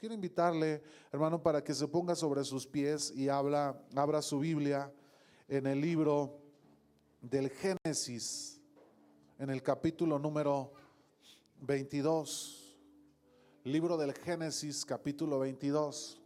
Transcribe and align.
Quiero 0.00 0.14
invitarle, 0.14 0.82
hermano, 1.12 1.42
para 1.42 1.62
que 1.62 1.74
se 1.74 1.86
ponga 1.86 2.14
sobre 2.14 2.42
sus 2.44 2.66
pies 2.66 3.12
y 3.14 3.28
habla, 3.28 3.78
abra 3.94 4.22
su 4.22 4.38
Biblia 4.38 4.90
en 5.48 5.66
el 5.66 5.82
libro 5.82 6.40
del 7.20 7.50
Génesis, 7.50 8.58
en 9.38 9.50
el 9.50 9.62
capítulo 9.62 10.18
número 10.18 10.72
22. 11.60 12.78
Libro 13.64 13.98
del 13.98 14.14
Génesis, 14.14 14.82
capítulo 14.82 15.40
22. 15.40 16.22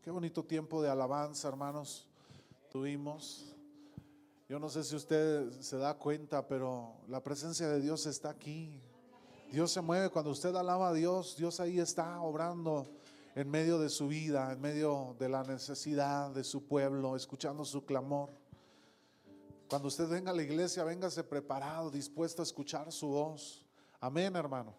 Qué 0.00 0.10
bonito 0.10 0.42
tiempo 0.42 0.80
de 0.80 0.88
alabanza, 0.88 1.46
hermanos, 1.46 2.08
tuvimos. 2.70 3.57
Yo 4.48 4.58
no 4.58 4.70
sé 4.70 4.82
si 4.82 4.96
usted 4.96 5.60
se 5.60 5.76
da 5.76 5.92
cuenta, 5.92 6.48
pero 6.48 6.94
la 7.06 7.22
presencia 7.22 7.68
de 7.68 7.82
Dios 7.82 8.06
está 8.06 8.30
aquí. 8.30 8.80
Dios 9.52 9.70
se 9.70 9.82
mueve 9.82 10.08
cuando 10.08 10.30
usted 10.30 10.56
alaba 10.56 10.88
a 10.88 10.94
Dios, 10.94 11.36
Dios 11.36 11.60
ahí 11.60 11.78
está 11.78 12.22
obrando 12.22 12.86
en 13.34 13.50
medio 13.50 13.78
de 13.78 13.90
su 13.90 14.08
vida, 14.08 14.50
en 14.50 14.58
medio 14.58 15.14
de 15.18 15.28
la 15.28 15.42
necesidad 15.42 16.30
de 16.30 16.44
su 16.44 16.64
pueblo, 16.64 17.14
escuchando 17.14 17.62
su 17.66 17.84
clamor. 17.84 18.30
Cuando 19.68 19.88
usted 19.88 20.08
venga 20.08 20.30
a 20.30 20.34
la 20.34 20.42
iglesia, 20.42 20.82
véngase 20.82 21.24
preparado, 21.24 21.90
dispuesto 21.90 22.40
a 22.40 22.44
escuchar 22.44 22.90
su 22.90 23.08
voz. 23.08 23.66
Amén, 24.00 24.34
hermano. 24.34 24.74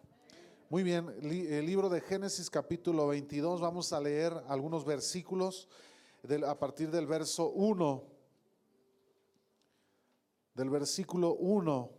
Muy 0.68 0.82
bien, 0.82 1.08
el 1.22 1.64
libro 1.64 1.88
de 1.88 2.00
Génesis 2.00 2.50
capítulo 2.50 3.06
22, 3.06 3.60
vamos 3.60 3.92
a 3.92 4.00
leer 4.00 4.32
algunos 4.48 4.84
versículos 4.84 5.68
a 6.44 6.58
partir 6.58 6.90
del 6.90 7.06
verso 7.06 7.50
1. 7.50 8.19
Del 10.60 10.68
versículo 10.68 11.36
1. 11.36 11.90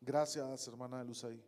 Gracias, 0.00 0.68
hermana 0.68 1.00
de 1.00 1.04
Luz 1.04 1.24
ahí. 1.24 1.44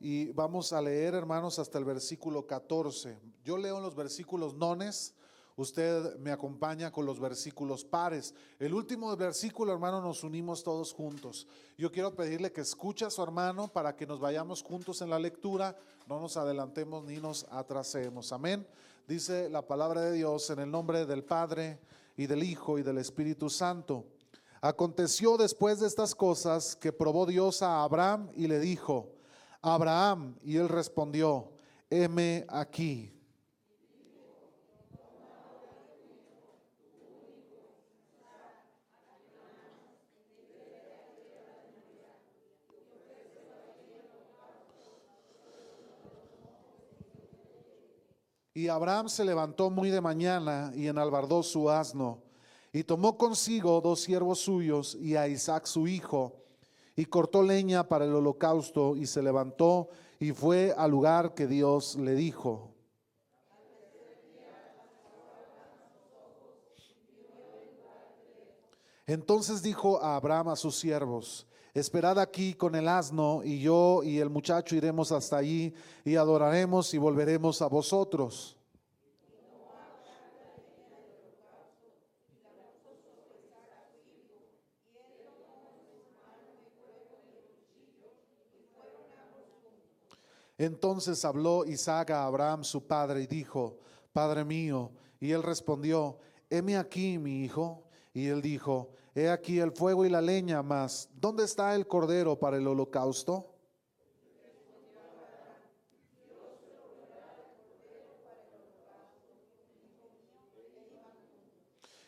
Y 0.00 0.32
vamos 0.32 0.72
a 0.72 0.80
leer, 0.80 1.12
hermanos, 1.12 1.58
hasta 1.58 1.76
el 1.76 1.84
versículo 1.84 2.46
14. 2.46 3.18
Yo 3.44 3.58
leo 3.58 3.78
los 3.78 3.94
versículos 3.94 4.54
nones 4.54 5.14
Usted 5.58 6.18
me 6.18 6.32
acompaña 6.32 6.92
con 6.92 7.06
los 7.06 7.18
versículos 7.18 7.82
pares. 7.82 8.34
El 8.58 8.74
último 8.74 9.16
versículo, 9.16 9.72
hermano, 9.72 10.02
nos 10.02 10.22
unimos 10.22 10.62
todos 10.62 10.92
juntos. 10.92 11.46
Yo 11.78 11.90
quiero 11.90 12.14
pedirle 12.14 12.52
que 12.52 12.60
escuche 12.60 13.06
a 13.06 13.10
su 13.10 13.22
hermano 13.22 13.66
para 13.68 13.96
que 13.96 14.06
nos 14.06 14.20
vayamos 14.20 14.62
juntos 14.62 15.00
en 15.00 15.08
la 15.08 15.18
lectura, 15.18 15.74
no 16.06 16.20
nos 16.20 16.36
adelantemos 16.36 17.04
ni 17.04 17.16
nos 17.16 17.46
atrasemos. 17.50 18.32
Amén. 18.32 18.66
Dice 19.06 19.48
la 19.48 19.64
palabra 19.64 20.00
de 20.00 20.10
Dios 20.10 20.50
en 20.50 20.58
el 20.58 20.68
nombre 20.68 21.06
del 21.06 21.22
Padre 21.22 21.78
y 22.16 22.26
del 22.26 22.42
Hijo 22.42 22.76
y 22.76 22.82
del 22.82 22.98
Espíritu 22.98 23.48
Santo. 23.48 24.04
Aconteció 24.60 25.36
después 25.36 25.78
de 25.78 25.86
estas 25.86 26.12
cosas 26.12 26.74
que 26.74 26.92
probó 26.92 27.24
Dios 27.24 27.62
a 27.62 27.84
Abraham 27.84 28.28
y 28.34 28.48
le 28.48 28.58
dijo, 28.58 29.12
Abraham, 29.62 30.34
y 30.42 30.56
él 30.56 30.68
respondió, 30.68 31.52
heme 31.88 32.46
aquí. 32.48 33.15
Y 48.56 48.68
Abraham 48.68 49.10
se 49.10 49.22
levantó 49.22 49.68
muy 49.68 49.90
de 49.90 50.00
mañana 50.00 50.72
y 50.74 50.86
enalbardó 50.86 51.42
su 51.42 51.68
asno, 51.68 52.22
y 52.72 52.84
tomó 52.84 53.18
consigo 53.18 53.82
dos 53.82 54.00
siervos 54.00 54.38
suyos 54.38 54.94
y 54.94 55.14
a 55.14 55.28
Isaac 55.28 55.66
su 55.66 55.86
hijo, 55.86 56.32
y 56.96 57.04
cortó 57.04 57.42
leña 57.42 57.86
para 57.86 58.06
el 58.06 58.14
holocausto, 58.14 58.96
y 58.96 59.06
se 59.06 59.20
levantó 59.20 59.90
y 60.18 60.32
fue 60.32 60.72
al 60.74 60.90
lugar 60.90 61.34
que 61.34 61.46
Dios 61.46 61.96
le 61.96 62.14
dijo. 62.14 62.70
Entonces 69.06 69.60
dijo 69.60 70.02
a 70.02 70.16
Abraham 70.16 70.48
a 70.48 70.56
sus 70.56 70.78
siervos, 70.78 71.46
esperad 71.78 72.18
aquí 72.18 72.54
con 72.54 72.74
el 72.74 72.88
asno 72.88 73.42
y 73.44 73.60
yo 73.60 74.02
y 74.02 74.18
el 74.18 74.30
muchacho 74.30 74.74
iremos 74.74 75.12
hasta 75.12 75.36
allí 75.36 75.74
y 76.04 76.16
adoraremos 76.16 76.94
y 76.94 76.98
volveremos 76.98 77.60
a 77.60 77.66
vosotros. 77.66 78.56
Entonces 90.58 91.22
habló 91.26 91.66
Isaac 91.66 92.10
a 92.10 92.24
Abraham 92.24 92.64
su 92.64 92.86
padre 92.86 93.22
y 93.22 93.26
dijo, 93.26 93.78
Padre 94.14 94.46
mío, 94.46 94.92
y 95.20 95.32
él 95.32 95.42
respondió, 95.42 96.18
heme 96.48 96.78
aquí 96.78 97.18
mi 97.18 97.44
hijo. 97.44 97.82
Y 98.14 98.28
él 98.28 98.40
dijo, 98.40 98.88
he 99.16 99.30
aquí 99.30 99.58
el 99.58 99.72
fuego 99.72 100.04
y 100.04 100.10
la 100.10 100.20
leña, 100.20 100.62
mas 100.62 101.08
¿dónde 101.14 101.44
está 101.44 101.74
el 101.74 101.86
cordero 101.86 102.38
para 102.38 102.58
el 102.58 102.66
holocausto? 102.66 103.54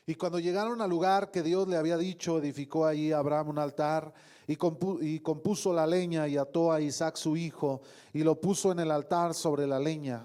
Y 0.04 0.14
cuando 0.14 0.38
llegaron 0.38 0.80
al 0.80 0.88
lugar 0.88 1.30
que 1.30 1.42
Dios 1.42 1.66
le 1.66 1.76
había 1.76 1.96
dicho, 1.96 2.38
edificó 2.38 2.86
allí 2.86 3.12
Abraham 3.12 3.48
un 3.48 3.58
altar 3.58 4.12
y, 4.46 4.56
compuso 4.56 5.72
la 5.72 5.86
leña 5.86 6.26
y 6.28 6.38
ató 6.38 6.72
a 6.72 6.80
Isaac 6.80 7.16
su 7.16 7.36
hijo 7.36 7.82
y 8.14 8.22
lo 8.22 8.40
puso 8.40 8.72
en 8.72 8.78
el 8.78 8.90
altar 8.90 9.34
sobre 9.34 9.66
la 9.66 9.78
leña. 9.78 10.24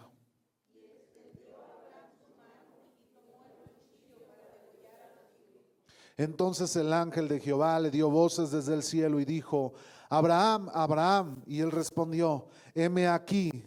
Entonces 6.18 6.76
el 6.76 6.94
ángel 6.94 7.28
de 7.28 7.40
Jehová 7.40 7.80
le 7.80 7.90
dio 7.90 8.10
voces 8.10 8.52
desde 8.52 8.74
el 8.74 8.84
cielo 8.84 9.20
y 9.20 9.26
dijo, 9.26 9.74
Abraham, 10.10 10.70
Abraham. 10.74 11.42
Y 11.48 11.60
él 11.60 11.72
respondió, 11.72 12.48
heme 12.76 13.08
aquí. 13.08 13.64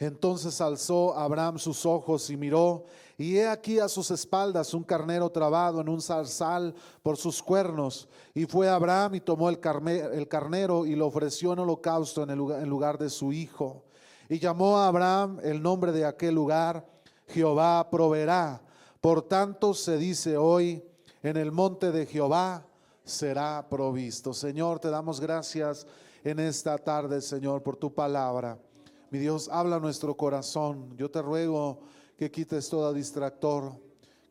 Entonces 0.00 0.60
alzó 0.60 1.18
Abraham 1.18 1.58
sus 1.58 1.84
ojos 1.84 2.30
y 2.30 2.36
miró, 2.36 2.84
y 3.20 3.36
he 3.36 3.48
aquí 3.48 3.80
a 3.80 3.88
sus 3.88 4.12
espaldas 4.12 4.72
un 4.72 4.84
carnero 4.84 5.28
trabado 5.28 5.80
en 5.80 5.88
un 5.88 6.00
zarzal 6.00 6.72
por 7.02 7.16
sus 7.16 7.42
cuernos. 7.42 8.08
Y 8.32 8.46
fue 8.46 8.68
Abraham 8.68 9.16
y 9.16 9.20
tomó 9.20 9.50
el, 9.50 9.58
carnero 9.58 10.86
y 10.86 10.94
lo 10.94 11.08
ofreció 11.08 11.52
en 11.52 11.58
holocausto 11.58 12.22
en, 12.22 12.30
el 12.30 12.38
lugar, 12.38 12.62
en 12.62 12.68
lugar 12.68 12.96
de 12.96 13.10
su 13.10 13.32
hijo. 13.32 13.82
Y 14.28 14.38
llamó 14.38 14.78
a 14.78 14.86
Abraham 14.86 15.40
el 15.42 15.60
nombre 15.60 15.90
de 15.90 16.04
aquel 16.04 16.36
lugar, 16.36 16.86
Jehová 17.26 17.90
proveerá. 17.90 18.62
Por 19.00 19.22
tanto 19.22 19.74
se 19.74 19.96
dice 19.96 20.36
hoy, 20.36 20.84
en 21.20 21.36
el 21.36 21.50
monte 21.50 21.90
de 21.90 22.06
Jehová 22.06 22.64
será 23.02 23.66
provisto. 23.68 24.32
Señor, 24.32 24.78
te 24.78 24.90
damos 24.90 25.20
gracias 25.20 25.88
en 26.22 26.38
esta 26.38 26.78
tarde, 26.78 27.20
Señor, 27.20 27.64
por 27.64 27.76
tu 27.76 27.92
palabra. 27.92 28.60
Mi 29.10 29.18
Dios, 29.18 29.48
habla 29.50 29.80
nuestro 29.80 30.16
corazón. 30.16 30.94
Yo 30.96 31.10
te 31.10 31.20
ruego 31.20 31.80
que 32.18 32.32
quites 32.32 32.68
todo 32.68 32.92
distractor, 32.92 33.72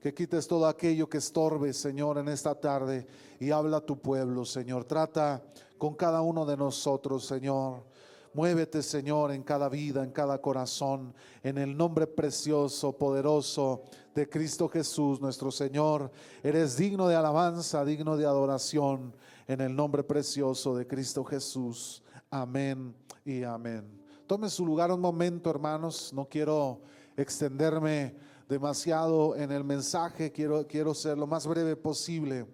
que 0.01 0.13
quites 0.13 0.45
todo 0.45 0.67
aquello 0.67 1.07
que 1.07 1.19
estorbe, 1.19 1.71
Señor, 1.71 2.17
en 2.17 2.27
esta 2.27 2.53
tarde 2.53 3.07
y 3.39 3.49
habla 3.49 3.77
a 3.77 3.85
tu 3.85 3.97
pueblo, 3.97 4.43
Señor. 4.43 4.83
Trata 4.83 5.41
con 5.77 5.95
cada 5.95 6.21
uno 6.21 6.45
de 6.45 6.57
nosotros, 6.57 7.25
Señor. 7.25 7.85
Muévete, 8.33 8.83
Señor, 8.83 9.31
en 9.31 9.41
cada 9.41 9.69
vida, 9.69 10.03
en 10.03 10.11
cada 10.11 10.39
corazón, 10.41 11.13
en 11.41 11.57
el 11.57 11.77
nombre 11.77 12.07
precioso, 12.07 12.91
poderoso 12.91 13.83
de 14.13 14.27
Cristo 14.27 14.67
Jesús, 14.67 15.21
nuestro 15.21 15.49
Señor. 15.49 16.11
Eres 16.43 16.75
digno 16.75 17.07
de 17.07 17.15
alabanza, 17.15 17.85
digno 17.85 18.17
de 18.17 18.25
adoración, 18.25 19.15
en 19.47 19.61
el 19.61 19.73
nombre 19.73 20.03
precioso 20.03 20.75
de 20.75 20.85
Cristo 20.85 21.23
Jesús. 21.23 22.03
Amén 22.29 22.93
y 23.23 23.43
amén. 23.43 23.85
Tome 24.27 24.49
su 24.49 24.65
lugar 24.65 24.91
un 24.91 24.99
momento, 24.99 25.49
hermanos. 25.49 26.11
No 26.13 26.25
quiero 26.25 26.81
extenderme 27.17 28.15
demasiado 28.47 29.35
en 29.35 29.51
el 29.51 29.63
mensaje, 29.63 30.31
quiero, 30.31 30.65
quiero 30.67 30.93
ser 30.93 31.17
lo 31.17 31.25
más 31.25 31.47
breve 31.47 31.75
posible. 31.75 32.45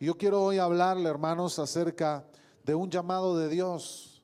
Yo 0.00 0.18
quiero 0.18 0.42
hoy 0.42 0.58
hablarle, 0.58 1.08
hermanos, 1.08 1.58
acerca 1.60 2.26
de 2.64 2.74
un 2.74 2.90
llamado 2.90 3.38
de 3.38 3.48
Dios. 3.48 4.22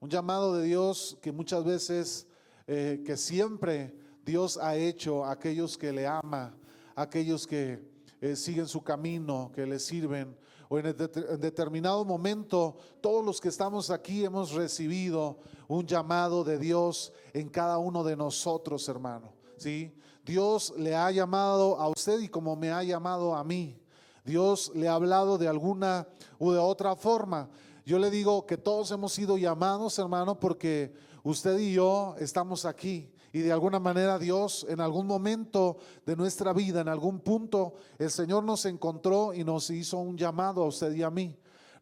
Un 0.00 0.10
llamado 0.10 0.54
de 0.54 0.64
Dios 0.64 1.16
que 1.22 1.32
muchas 1.32 1.64
veces, 1.64 2.26
eh, 2.66 3.02
que 3.04 3.16
siempre 3.16 3.96
Dios 4.22 4.58
ha 4.58 4.76
hecho 4.76 5.24
a 5.24 5.32
aquellos 5.32 5.78
que 5.78 5.92
le 5.92 6.06
ama, 6.06 6.54
aquellos 6.94 7.46
que 7.46 7.82
eh, 8.20 8.36
siguen 8.36 8.66
su 8.66 8.82
camino, 8.82 9.50
que 9.54 9.66
le 9.66 9.78
sirven. 9.78 10.36
O 10.68 10.78
en, 10.78 10.86
en 10.86 11.40
determinado 11.40 12.04
momento, 12.04 12.76
todos 13.00 13.24
los 13.24 13.40
que 13.40 13.48
estamos 13.48 13.90
aquí 13.90 14.24
hemos 14.24 14.52
recibido 14.52 15.38
un 15.68 15.86
llamado 15.86 16.42
de 16.44 16.58
Dios 16.58 17.12
en 17.32 17.48
cada 17.48 17.78
uno 17.78 18.02
de 18.02 18.16
nosotros, 18.16 18.88
hermano. 18.88 19.32
¿sí? 19.56 19.92
Dios 20.24 20.74
le 20.76 20.94
ha 20.94 21.10
llamado 21.10 21.78
a 21.78 21.88
usted 21.88 22.20
y 22.20 22.28
como 22.28 22.56
me 22.56 22.72
ha 22.72 22.82
llamado 22.82 23.34
a 23.34 23.44
mí. 23.44 23.78
Dios 24.24 24.72
le 24.74 24.88
ha 24.88 24.94
hablado 24.94 25.38
de 25.38 25.46
alguna 25.46 26.08
u 26.38 26.50
de 26.50 26.58
otra 26.58 26.96
forma. 26.96 27.48
Yo 27.84 28.00
le 28.00 28.10
digo 28.10 28.44
que 28.44 28.56
todos 28.56 28.90
hemos 28.90 29.12
sido 29.12 29.38
llamados, 29.38 29.96
hermano, 30.00 30.40
porque 30.40 30.92
usted 31.22 31.56
y 31.58 31.74
yo 31.74 32.16
estamos 32.18 32.64
aquí. 32.64 33.08
Y 33.32 33.40
de 33.40 33.52
alguna 33.52 33.78
manera 33.78 34.18
Dios 34.18 34.66
en 34.68 34.80
algún 34.80 35.06
momento 35.06 35.76
de 36.04 36.16
nuestra 36.16 36.52
vida, 36.52 36.80
en 36.80 36.88
algún 36.88 37.20
punto, 37.20 37.74
el 37.98 38.10
Señor 38.10 38.44
nos 38.44 38.64
encontró 38.64 39.34
y 39.34 39.44
nos 39.44 39.70
hizo 39.70 39.98
un 39.98 40.16
llamado 40.16 40.62
a 40.62 40.66
usted 40.66 40.92
y 40.94 41.02
a 41.02 41.10
mí 41.10 41.36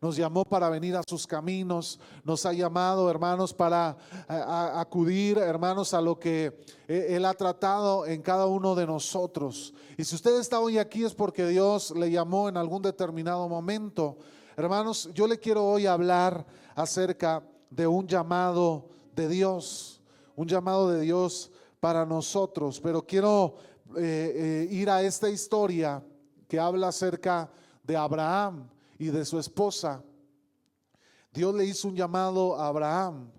nos 0.04 0.16
llamó 0.16 0.44
para 0.44 0.68
venir 0.68 0.94
a 0.96 1.02
sus 1.08 1.26
caminos, 1.26 1.98
nos 2.24 2.44
ha 2.44 2.52
llamado, 2.52 3.08
hermanos, 3.10 3.54
para 3.54 3.96
acudir, 4.78 5.38
hermanos, 5.38 5.94
a 5.94 6.00
lo 6.02 6.18
que 6.18 6.60
eh, 6.86 7.06
Él 7.08 7.24
ha 7.24 7.32
tratado 7.32 8.04
en 8.04 8.20
cada 8.20 8.44
uno 8.44 8.74
de 8.74 8.86
nosotros. 8.86 9.72
Y 9.96 10.04
si 10.04 10.14
usted 10.14 10.38
está 10.38 10.60
hoy 10.60 10.76
aquí 10.76 11.04
es 11.04 11.14
porque 11.14 11.46
Dios 11.46 11.90
le 11.92 12.10
llamó 12.10 12.50
en 12.50 12.58
algún 12.58 12.82
determinado 12.82 13.48
momento. 13.48 14.18
Hermanos, 14.58 15.08
yo 15.14 15.26
le 15.26 15.38
quiero 15.38 15.64
hoy 15.64 15.86
hablar 15.86 16.44
acerca 16.74 17.42
de 17.70 17.86
un 17.86 18.06
llamado 18.06 18.90
de 19.16 19.26
Dios, 19.26 19.93
un 20.36 20.48
llamado 20.48 20.90
de 20.90 21.00
Dios 21.00 21.50
para 21.80 22.04
nosotros, 22.06 22.80
pero 22.80 23.04
quiero 23.06 23.56
eh, 23.96 24.66
eh, 24.68 24.74
ir 24.74 24.88
a 24.90 25.02
esta 25.02 25.28
historia 25.28 26.02
que 26.48 26.58
habla 26.58 26.88
acerca 26.88 27.50
de 27.82 27.96
Abraham 27.96 28.68
y 28.98 29.06
de 29.06 29.24
su 29.24 29.38
esposa. 29.38 30.02
Dios 31.32 31.54
le 31.54 31.64
hizo 31.64 31.88
un 31.88 31.96
llamado 31.96 32.56
a 32.56 32.68
Abraham. 32.68 33.30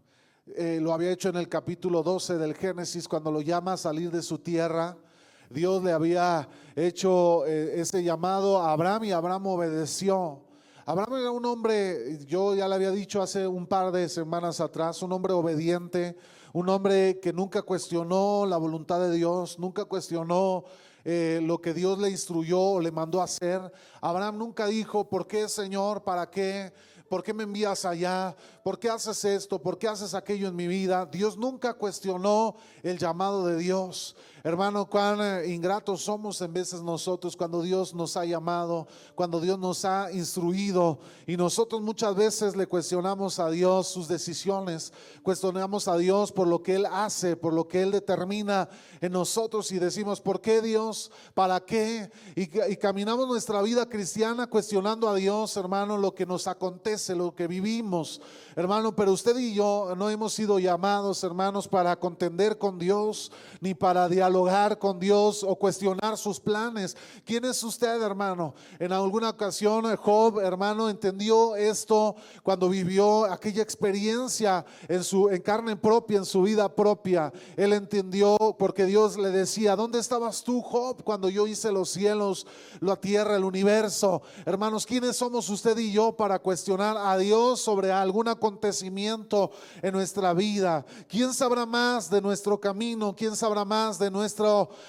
Eh, 0.56 0.80
lo 0.82 0.94
había 0.94 1.12
hecho 1.12 1.30
en 1.30 1.38
el 1.38 1.50
capítulo 1.50 2.04
12 2.04 2.38
del 2.38 2.54
Génesis 2.54 3.08
cuando 3.08 3.32
lo 3.32 3.42
llama 3.42 3.74
a 3.74 3.78
salir 3.78 4.12
de 4.12 4.22
su 4.22 4.38
tierra. 4.38 4.96
Dios 5.50 5.84
le 5.84 5.92
había 5.92 6.48
hecho 6.76 7.46
ese 7.46 8.04
llamado 8.04 8.60
a 8.60 8.72
Abraham 8.72 9.06
y 9.06 9.12
Abraham 9.12 9.48
obedeció. 9.48 10.42
Abraham 10.86 11.16
era 11.16 11.32
un 11.32 11.46
hombre, 11.46 12.20
yo 12.26 12.54
ya 12.54 12.68
le 12.68 12.76
había 12.76 12.92
dicho 12.92 13.22
hace 13.22 13.48
un 13.48 13.66
par 13.66 13.92
de 13.92 14.08
semanas 14.08 14.60
atrás, 14.60 15.02
un 15.02 15.12
hombre 15.14 15.34
obediente, 15.34 16.16
un 16.56 16.70
hombre 16.70 17.20
que 17.20 17.34
nunca 17.34 17.64
cuestionó 17.64 18.46
la 18.46 18.56
voluntad 18.56 19.02
de 19.02 19.12
Dios, 19.12 19.60
nunca 19.60 19.84
cuestionó 19.84 20.64
eh, 21.04 21.42
lo 21.44 21.60
que 21.60 21.74
Dios 21.74 22.00
le 22.00 22.10
instruyó 22.10 22.62
o 22.62 22.80
le 22.80 22.94
mandó 22.94 23.20
a 23.20 23.26
hacer. 23.26 23.60
Abraham 24.00 24.38
nunca 24.38 24.66
dijo, 24.66 25.10
¿por 25.10 25.28
qué 25.28 25.50
Señor? 25.50 26.06
¿Para 26.06 26.30
qué? 26.30 26.72
¿Por 27.10 27.24
qué 27.24 27.34
me 27.34 27.44
envías 27.44 27.84
allá? 27.84 28.34
¿Por 28.64 28.80
qué 28.80 28.90
haces 28.90 29.26
esto? 29.26 29.62
¿Por 29.62 29.78
qué 29.78 29.90
haces 29.90 30.14
aquello 30.14 30.48
en 30.48 30.56
mi 30.56 30.66
vida? 30.66 31.06
Dios 31.06 31.38
nunca 31.38 31.74
cuestionó 31.74 32.56
el 32.84 32.98
llamado 32.98 33.46
de 33.46 33.58
Dios. 33.58 34.16
Hermano, 34.48 34.88
cuán 34.88 35.20
eh, 35.22 35.48
ingratos 35.48 36.04
somos 36.04 36.40
en 36.40 36.54
veces 36.54 36.80
nosotros 36.84 37.36
cuando 37.36 37.64
Dios 37.64 37.96
nos 37.96 38.16
ha 38.16 38.26
llamado, 38.26 38.86
cuando 39.16 39.42
Dios 39.42 39.58
nos 39.58 39.84
ha 39.86 40.12
instruido 40.12 41.00
y 41.26 41.36
nosotros 41.36 41.82
muchas 41.82 42.16
veces 42.16 42.56
le 42.56 42.68
cuestionamos 42.68 43.40
a 43.40 43.50
Dios 43.50 43.88
sus 43.88 44.08
decisiones, 44.08 44.94
cuestionamos 45.24 45.88
a 45.88 45.98
Dios 45.98 46.32
por 46.32 46.48
lo 46.48 46.62
que 46.62 46.76
Él 46.76 46.86
hace, 46.86 47.36
por 47.36 47.54
lo 47.54 47.68
que 47.68 47.82
Él 47.82 47.90
determina 47.90 48.70
en 49.02 49.14
nosotros 49.14 49.72
y 49.72 49.80
decimos, 49.80 50.22
¿por 50.22 50.40
qué 50.40 50.62
Dios? 50.62 51.12
¿Para 51.34 51.60
qué? 51.62 52.12
Y, 52.36 52.44
y 52.72 52.78
caminamos 52.78 53.28
nuestra 53.28 53.64
vida 53.64 53.90
cristiana 53.90 54.46
cuestionando 54.46 55.10
a 55.10 55.16
Dios, 55.16 55.58
hermano, 55.58 55.98
lo 55.98 56.14
que 56.14 56.28
nos 56.28 56.46
acontece, 56.46 57.16
lo 57.16 57.34
que 57.34 57.48
vivimos. 57.48 58.22
Hermano, 58.56 58.96
pero 58.96 59.12
usted 59.12 59.36
y 59.40 59.56
yo 59.56 59.96
no 59.98 60.08
hemos 60.12 60.34
sido 60.34 60.60
llamados, 60.60 61.24
hermanos, 61.24 61.68
para 61.68 62.00
contender 62.00 62.60
con 62.60 62.78
Dios, 62.78 63.32
ni 63.60 63.74
para 63.74 64.08
dialogar 64.08 64.35
con 64.78 65.00
Dios 65.00 65.44
o 65.44 65.56
cuestionar 65.56 66.18
sus 66.18 66.40
planes. 66.40 66.96
¿Quién 67.26 67.46
es 67.46 67.64
usted, 67.64 68.02
hermano? 68.02 68.54
En 68.80 68.92
alguna 68.92 69.30
ocasión 69.30 69.96
Job, 69.96 70.40
hermano, 70.40 70.90
entendió 70.90 71.56
esto 71.56 72.16
cuando 72.44 72.70
vivió 72.70 73.26
aquella 73.26 73.64
experiencia 73.64 74.66
en 74.88 75.04
su 75.04 75.30
en 75.30 75.42
carne 75.42 75.76
propia, 75.76 76.20
en 76.20 76.26
su 76.26 76.44
vida 76.44 76.74
propia. 76.74 77.32
Él 77.56 77.74
entendió 77.74 78.38
porque 78.60 78.86
Dios 78.86 79.18
le 79.18 79.32
decía, 79.32 79.76
¿dónde 79.76 80.00
estabas 80.00 80.44
tú, 80.44 80.62
Job, 80.62 81.04
cuando 81.04 81.30
yo 81.30 81.48
hice 81.48 81.72
los 81.72 81.90
cielos, 81.90 82.46
la 82.80 82.96
tierra, 82.96 83.36
el 83.36 83.44
universo? 83.44 84.22
Hermanos, 84.46 84.86
¿quiénes 84.86 85.16
somos 85.18 85.50
usted 85.50 85.78
y 85.78 85.92
yo 85.92 86.16
para 86.16 86.40
cuestionar 86.40 86.98
a 86.98 87.18
Dios 87.18 87.62
sobre 87.62 87.92
alguna 87.92 88.36
acontecimiento 88.36 89.52
en 89.82 89.94
nuestra 89.94 90.34
vida. 90.34 90.86
¿Quién 91.08 91.34
sabrá 91.34 91.66
más 91.66 92.10
de 92.10 92.22
nuestro 92.22 92.60
camino? 92.60 93.16
¿Quién 93.16 93.36
sabrá 93.36 93.66
más 93.66 93.98
de 93.98 94.12
nuestro 94.12 94.25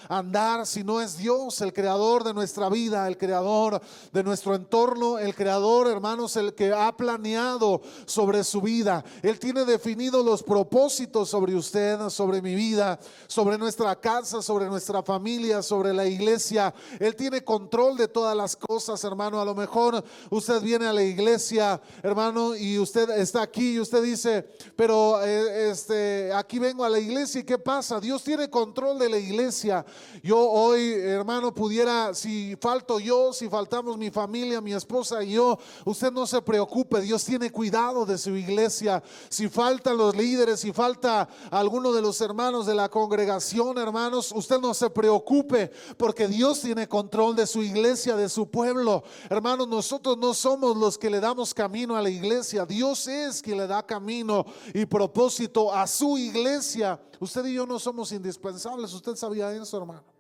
andar 0.08 0.66
si 0.66 0.84
no 0.84 1.00
es 1.00 1.16
Dios, 1.18 1.60
el 1.60 1.72
creador 1.72 2.24
de 2.24 2.34
nuestra 2.34 2.68
vida, 2.68 3.06
el 3.08 3.18
creador 3.18 3.80
de 4.12 4.22
nuestro 4.22 4.54
entorno, 4.54 5.18
el 5.18 5.34
creador, 5.34 5.88
hermanos, 5.88 6.36
el 6.36 6.54
que 6.54 6.72
ha 6.72 6.96
planeado 6.96 7.80
sobre 8.06 8.44
su 8.44 8.60
vida? 8.60 9.04
Él 9.22 9.38
tiene 9.38 9.64
definido 9.64 10.22
los 10.22 10.42
propósitos 10.42 11.28
sobre 11.28 11.54
usted, 11.54 12.08
sobre 12.08 12.40
mi 12.40 12.54
vida, 12.54 12.98
sobre 13.26 13.58
nuestra 13.58 13.94
casa, 13.96 14.42
sobre 14.42 14.66
nuestra 14.66 15.02
familia, 15.02 15.62
sobre 15.62 15.92
la 15.92 16.06
iglesia. 16.06 16.74
Él 16.98 17.14
tiene 17.16 17.44
control 17.44 17.96
de 17.96 18.08
todas 18.08 18.36
las 18.36 18.56
cosas, 18.56 19.02
hermano. 19.04 19.40
A 19.40 19.44
lo 19.44 19.54
mejor 19.54 20.02
usted 20.30 20.60
viene 20.62 20.86
a 20.86 20.92
la 20.92 21.02
iglesia, 21.02 21.80
hermano, 22.02 22.54
y 22.54 22.78
usted 22.78 23.10
está 23.10 23.42
aquí 23.42 23.74
y 23.74 23.80
usted 23.80 24.02
dice, 24.02 24.48
pero 24.76 25.22
eh, 25.22 25.70
este, 25.70 26.32
aquí 26.32 26.58
vengo 26.58 26.84
a 26.84 26.88
la 26.88 26.98
iglesia 26.98 27.40
y 27.40 27.44
¿qué 27.44 27.58
pasa? 27.58 28.00
Dios 28.00 28.22
tiene 28.22 28.50
control 28.50 28.98
de 28.98 29.08
la 29.08 29.15
iglesia. 29.18 29.84
Yo 30.22 30.38
hoy, 30.38 30.92
hermano, 30.92 31.54
pudiera, 31.54 32.14
si 32.14 32.56
falto 32.60 32.98
yo, 33.00 33.32
si 33.32 33.48
faltamos 33.48 33.96
mi 33.96 34.10
familia, 34.10 34.60
mi 34.60 34.72
esposa 34.72 35.22
y 35.22 35.32
yo, 35.32 35.58
usted 35.84 36.12
no 36.12 36.26
se 36.26 36.40
preocupe, 36.42 37.00
Dios 37.00 37.24
tiene 37.24 37.50
cuidado 37.50 38.06
de 38.06 38.18
su 38.18 38.36
iglesia. 38.36 39.02
Si 39.28 39.48
faltan 39.48 39.96
los 39.96 40.16
líderes, 40.16 40.60
si 40.60 40.72
falta 40.72 41.28
alguno 41.50 41.92
de 41.92 42.02
los 42.02 42.20
hermanos 42.20 42.67
de 42.67 42.74
la 42.74 42.88
congregación, 42.88 43.79
hermanos, 43.79 44.32
usted 44.32 44.58
no 44.60 44.74
se 44.74 44.91
preocupe 44.91 45.70
porque 45.96 46.29
Dios 46.29 46.60
tiene 46.60 46.88
control 46.88 47.36
de 47.36 47.46
su 47.46 47.62
iglesia, 47.62 48.17
de 48.17 48.29
su 48.29 48.50
pueblo. 48.50 49.02
Hermanos, 49.29 49.69
nosotros 49.69 50.17
no 50.19 50.34
somos 50.34 50.76
los 50.76 50.98
que 50.98 51.10
le 51.10 51.20
damos 51.20 51.55
camino 51.55 51.96
a 51.96 52.02
la 52.02 52.10
iglesia, 52.10 52.67
Dios 52.67 53.06
es 53.06 53.43
que 53.43 53.55
le 53.55 53.67
da 53.67 53.84
camino 53.84 54.44
y 54.74 54.86
propósito 54.86 55.72
a 55.72 55.86
su 55.86 56.19
iglesia. 56.19 57.00
Usted 57.20 57.44
y 57.46 57.55
yo 57.55 57.67
no 57.67 57.79
somos 57.79 58.13
indispensables. 58.13 58.93
¿Usted 58.93 59.17
sabía 59.17 59.53
eso, 59.53 59.79
hermano? 59.79 60.17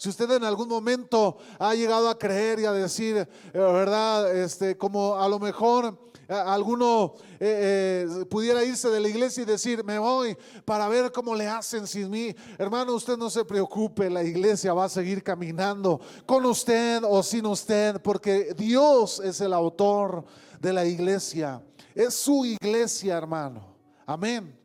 Si 0.00 0.08
usted 0.08 0.30
en 0.30 0.44
algún 0.44 0.66
momento 0.66 1.36
ha 1.58 1.74
llegado 1.74 2.08
a 2.08 2.18
creer 2.18 2.60
y 2.60 2.64
a 2.64 2.72
decir, 2.72 3.18
eh, 3.18 3.28
¿verdad? 3.52 4.34
Este, 4.34 4.74
como 4.78 5.14
a 5.14 5.28
lo 5.28 5.38
mejor 5.38 6.10
eh, 6.26 6.32
alguno 6.32 7.16
eh, 7.38 8.08
pudiera 8.30 8.64
irse 8.64 8.88
de 8.88 8.98
la 8.98 9.08
iglesia 9.08 9.42
y 9.42 9.44
decir, 9.44 9.84
me 9.84 9.98
voy 9.98 10.34
para 10.64 10.88
ver 10.88 11.12
cómo 11.12 11.34
le 11.34 11.46
hacen 11.46 11.86
sin 11.86 12.08
mí. 12.08 12.34
Hermano, 12.56 12.94
usted 12.94 13.18
no 13.18 13.28
se 13.28 13.44
preocupe, 13.44 14.08
la 14.08 14.24
iglesia 14.24 14.72
va 14.72 14.86
a 14.86 14.88
seguir 14.88 15.22
caminando 15.22 16.00
con 16.24 16.46
usted 16.46 17.02
o 17.06 17.22
sin 17.22 17.44
usted, 17.44 18.00
porque 18.00 18.54
Dios 18.56 19.20
es 19.20 19.38
el 19.42 19.52
autor 19.52 20.24
de 20.58 20.72
la 20.72 20.86
iglesia. 20.86 21.62
Es 21.94 22.14
su 22.14 22.46
iglesia, 22.46 23.18
hermano. 23.18 23.76
Amén. 24.06 24.59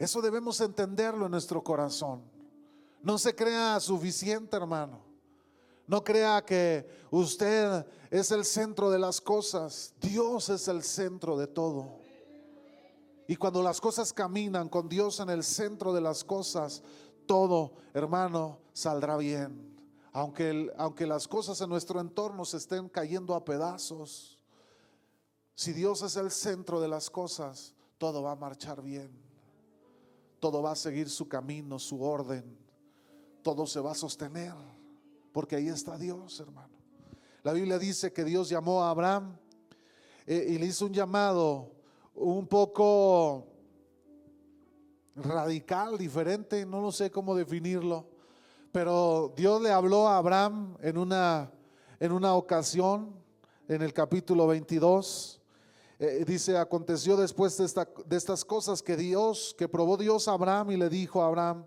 Eso 0.00 0.22
debemos 0.22 0.58
entenderlo 0.62 1.26
en 1.26 1.30
nuestro 1.30 1.62
corazón. 1.62 2.22
No 3.02 3.18
se 3.18 3.34
crea 3.34 3.78
suficiente, 3.80 4.56
hermano. 4.56 5.02
No 5.86 6.02
crea 6.02 6.42
que 6.42 6.88
usted 7.10 7.84
es 8.10 8.30
el 8.30 8.46
centro 8.46 8.90
de 8.90 8.98
las 8.98 9.20
cosas. 9.20 9.92
Dios 10.00 10.48
es 10.48 10.68
el 10.68 10.82
centro 10.82 11.36
de 11.36 11.46
todo. 11.46 11.98
Y 13.28 13.36
cuando 13.36 13.62
las 13.62 13.78
cosas 13.78 14.10
caminan 14.14 14.70
con 14.70 14.88
Dios 14.88 15.20
en 15.20 15.28
el 15.28 15.44
centro 15.44 15.92
de 15.92 16.00
las 16.00 16.24
cosas, 16.24 16.82
todo, 17.26 17.74
hermano, 17.92 18.58
saldrá 18.72 19.18
bien. 19.18 19.76
Aunque, 20.14 20.72
aunque 20.78 21.06
las 21.06 21.28
cosas 21.28 21.60
en 21.60 21.68
nuestro 21.68 22.00
entorno 22.00 22.46
se 22.46 22.56
estén 22.56 22.88
cayendo 22.88 23.34
a 23.34 23.44
pedazos, 23.44 24.38
si 25.54 25.74
Dios 25.74 26.00
es 26.00 26.16
el 26.16 26.30
centro 26.30 26.80
de 26.80 26.88
las 26.88 27.10
cosas, 27.10 27.74
todo 27.98 28.22
va 28.22 28.32
a 28.32 28.36
marchar 28.36 28.80
bien. 28.80 29.29
Todo 30.40 30.62
va 30.62 30.72
a 30.72 30.76
seguir 30.76 31.08
su 31.08 31.28
camino, 31.28 31.78
su 31.78 32.02
orden. 32.02 32.58
Todo 33.42 33.66
se 33.66 33.78
va 33.78 33.92
a 33.92 33.94
sostener. 33.94 34.54
Porque 35.32 35.56
ahí 35.56 35.68
está 35.68 35.96
Dios, 35.96 36.40
hermano. 36.40 36.74
La 37.42 37.52
Biblia 37.52 37.78
dice 37.78 38.12
que 38.12 38.24
Dios 38.24 38.48
llamó 38.48 38.82
a 38.82 38.90
Abraham 38.90 39.36
eh, 40.26 40.46
y 40.48 40.58
le 40.58 40.66
hizo 40.66 40.86
un 40.86 40.92
llamado 40.92 41.72
un 42.14 42.46
poco 42.46 43.46
radical, 45.14 45.96
diferente, 45.96 46.66
no 46.66 46.80
lo 46.80 46.92
sé 46.92 47.10
cómo 47.10 47.34
definirlo. 47.34 48.08
Pero 48.72 49.32
Dios 49.36 49.60
le 49.62 49.70
habló 49.70 50.08
a 50.08 50.18
Abraham 50.18 50.76
en 50.80 50.98
una, 50.98 51.50
en 51.98 52.12
una 52.12 52.34
ocasión, 52.34 53.14
en 53.68 53.82
el 53.82 53.92
capítulo 53.92 54.46
22. 54.46 55.39
Eh, 56.02 56.24
dice, 56.26 56.56
aconteció 56.56 57.14
después 57.14 57.58
de, 57.58 57.66
esta, 57.66 57.86
de 58.06 58.16
estas 58.16 58.42
cosas 58.42 58.82
que 58.82 58.96
Dios, 58.96 59.54
que 59.58 59.68
probó 59.68 59.98
Dios 59.98 60.28
a 60.28 60.32
Abraham 60.32 60.70
y 60.70 60.78
le 60.78 60.88
dijo 60.88 61.22
a 61.22 61.26
Abraham, 61.26 61.66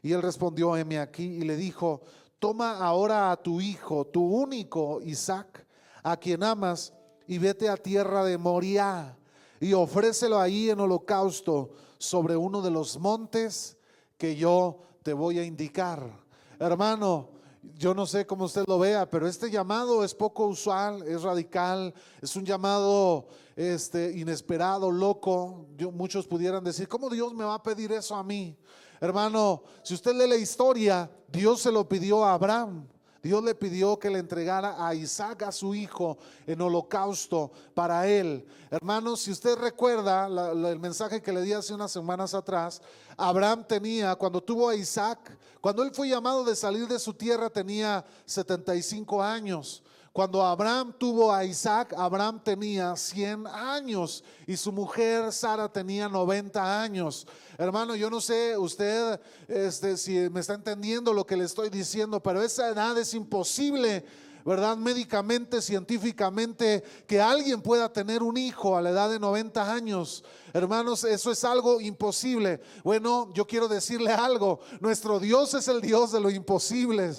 y 0.00 0.12
él 0.12 0.22
respondió, 0.22 0.74
heme 0.74 0.98
aquí, 0.98 1.24
y 1.24 1.42
le 1.42 1.54
dijo, 1.54 2.00
toma 2.38 2.78
ahora 2.78 3.30
a 3.30 3.36
tu 3.36 3.60
hijo, 3.60 4.06
tu 4.06 4.24
único 4.24 5.02
Isaac, 5.02 5.66
a 6.02 6.16
quien 6.16 6.42
amas, 6.42 6.94
y 7.26 7.36
vete 7.36 7.68
a 7.68 7.76
tierra 7.76 8.24
de 8.24 8.38
Moriah, 8.38 9.18
y 9.60 9.74
ofrécelo 9.74 10.40
ahí 10.40 10.70
en 10.70 10.80
holocausto 10.80 11.72
sobre 11.98 12.38
uno 12.38 12.62
de 12.62 12.70
los 12.70 12.98
montes 12.98 13.76
que 14.16 14.34
yo 14.34 14.80
te 15.02 15.12
voy 15.12 15.38
a 15.38 15.44
indicar. 15.44 16.24
Hermano, 16.58 17.28
yo 17.76 17.94
no 17.94 18.06
sé 18.06 18.26
cómo 18.26 18.44
usted 18.44 18.64
lo 18.66 18.78
vea, 18.78 19.08
pero 19.08 19.26
este 19.26 19.50
llamado 19.50 20.04
es 20.04 20.14
poco 20.14 20.46
usual, 20.46 21.02
es 21.02 21.22
radical, 21.22 21.94
es 22.20 22.36
un 22.36 22.44
llamado 22.44 23.26
este, 23.56 24.12
inesperado, 24.16 24.90
loco. 24.90 25.66
muchos 25.92 26.26
pudieran 26.26 26.62
decir, 26.62 26.88
¿cómo 26.88 27.10
Dios 27.10 27.34
me 27.34 27.44
va 27.44 27.54
a 27.54 27.62
pedir 27.62 27.92
eso 27.92 28.14
a 28.14 28.22
mí? 28.22 28.56
Hermano, 29.00 29.62
si 29.82 29.94
usted 29.94 30.14
lee 30.14 30.28
la 30.28 30.36
historia, 30.36 31.10
Dios 31.28 31.60
se 31.60 31.72
lo 31.72 31.88
pidió 31.88 32.24
a 32.24 32.34
Abraham. 32.34 32.86
Dios 33.24 33.42
le 33.42 33.54
pidió 33.54 33.98
que 33.98 34.10
le 34.10 34.18
entregara 34.18 34.86
a 34.86 34.94
Isaac, 34.94 35.44
a 35.44 35.52
su 35.52 35.74
hijo, 35.74 36.18
en 36.46 36.60
holocausto 36.60 37.50
para 37.72 38.06
él. 38.06 38.46
Hermanos, 38.70 39.22
si 39.22 39.30
usted 39.30 39.56
recuerda 39.56 40.26
el 40.26 40.78
mensaje 40.78 41.22
que 41.22 41.32
le 41.32 41.40
di 41.40 41.54
hace 41.54 41.72
unas 41.72 41.90
semanas 41.90 42.34
atrás, 42.34 42.82
Abraham 43.16 43.64
tenía, 43.66 44.14
cuando 44.16 44.42
tuvo 44.42 44.68
a 44.68 44.74
Isaac, 44.74 45.38
cuando 45.64 45.82
él 45.82 45.92
fue 45.94 46.10
llamado 46.10 46.44
de 46.44 46.54
salir 46.54 46.86
de 46.86 46.98
su 46.98 47.14
tierra, 47.14 47.48
tenía 47.48 48.04
75 48.26 49.22
años. 49.22 49.82
Cuando 50.12 50.44
Abraham 50.44 50.92
tuvo 50.98 51.32
a 51.32 51.42
Isaac, 51.42 51.94
Abraham 51.96 52.38
tenía 52.44 52.94
100 52.94 53.46
años 53.46 54.22
y 54.46 54.58
su 54.58 54.70
mujer 54.72 55.32
Sara 55.32 55.72
tenía 55.72 56.06
90 56.06 56.82
años. 56.82 57.26
Hermano, 57.56 57.96
yo 57.96 58.10
no 58.10 58.20
sé 58.20 58.58
usted 58.58 59.18
este, 59.48 59.96
si 59.96 60.28
me 60.28 60.40
está 60.40 60.52
entendiendo 60.52 61.14
lo 61.14 61.24
que 61.24 61.34
le 61.34 61.44
estoy 61.44 61.70
diciendo, 61.70 62.22
pero 62.22 62.42
esa 62.42 62.68
edad 62.68 62.98
es 62.98 63.14
imposible 63.14 64.04
¿verdad? 64.44 64.76
Médicamente, 64.76 65.62
científicamente, 65.62 66.82
que 67.06 67.20
alguien 67.20 67.62
pueda 67.62 67.90
tener 67.90 68.22
un 68.22 68.36
hijo 68.36 68.76
a 68.76 68.82
la 68.82 68.90
edad 68.90 69.08
de 69.10 69.18
90 69.18 69.72
años. 69.72 70.22
Hermanos, 70.52 71.02
eso 71.04 71.32
es 71.32 71.44
algo 71.44 71.80
imposible. 71.80 72.60
Bueno, 72.82 73.32
yo 73.32 73.46
quiero 73.46 73.68
decirle 73.68 74.12
algo. 74.12 74.60
Nuestro 74.80 75.18
Dios 75.18 75.54
es 75.54 75.66
el 75.68 75.80
Dios 75.80 76.12
de 76.12 76.20
lo 76.20 76.30
imposible. 76.30 77.14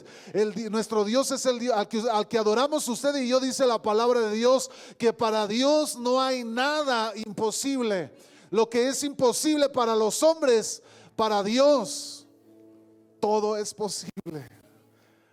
nuestro 0.70 1.04
Dios 1.04 1.32
es 1.32 1.46
el 1.48 1.58
Dios 1.58 1.76
al 1.76 1.88
que, 1.88 2.04
al 2.12 2.28
que 2.28 2.38
adoramos 2.38 2.88
usted 2.88 3.16
y 3.16 3.28
yo, 3.28 3.40
dice 3.40 3.66
la 3.66 3.82
palabra 3.82 4.20
de 4.20 4.36
Dios, 4.36 4.70
que 4.98 5.12
para 5.12 5.48
Dios 5.48 5.98
no 5.98 6.22
hay 6.22 6.44
nada 6.44 7.12
imposible. 7.16 8.14
Lo 8.52 8.70
que 8.70 8.88
es 8.88 9.04
imposible 9.04 9.68
para 9.70 9.96
los 9.96 10.22
hombres, 10.22 10.84
para 11.16 11.42
Dios, 11.42 12.28
todo 13.20 13.58
es 13.58 13.74
posible. 13.74 14.48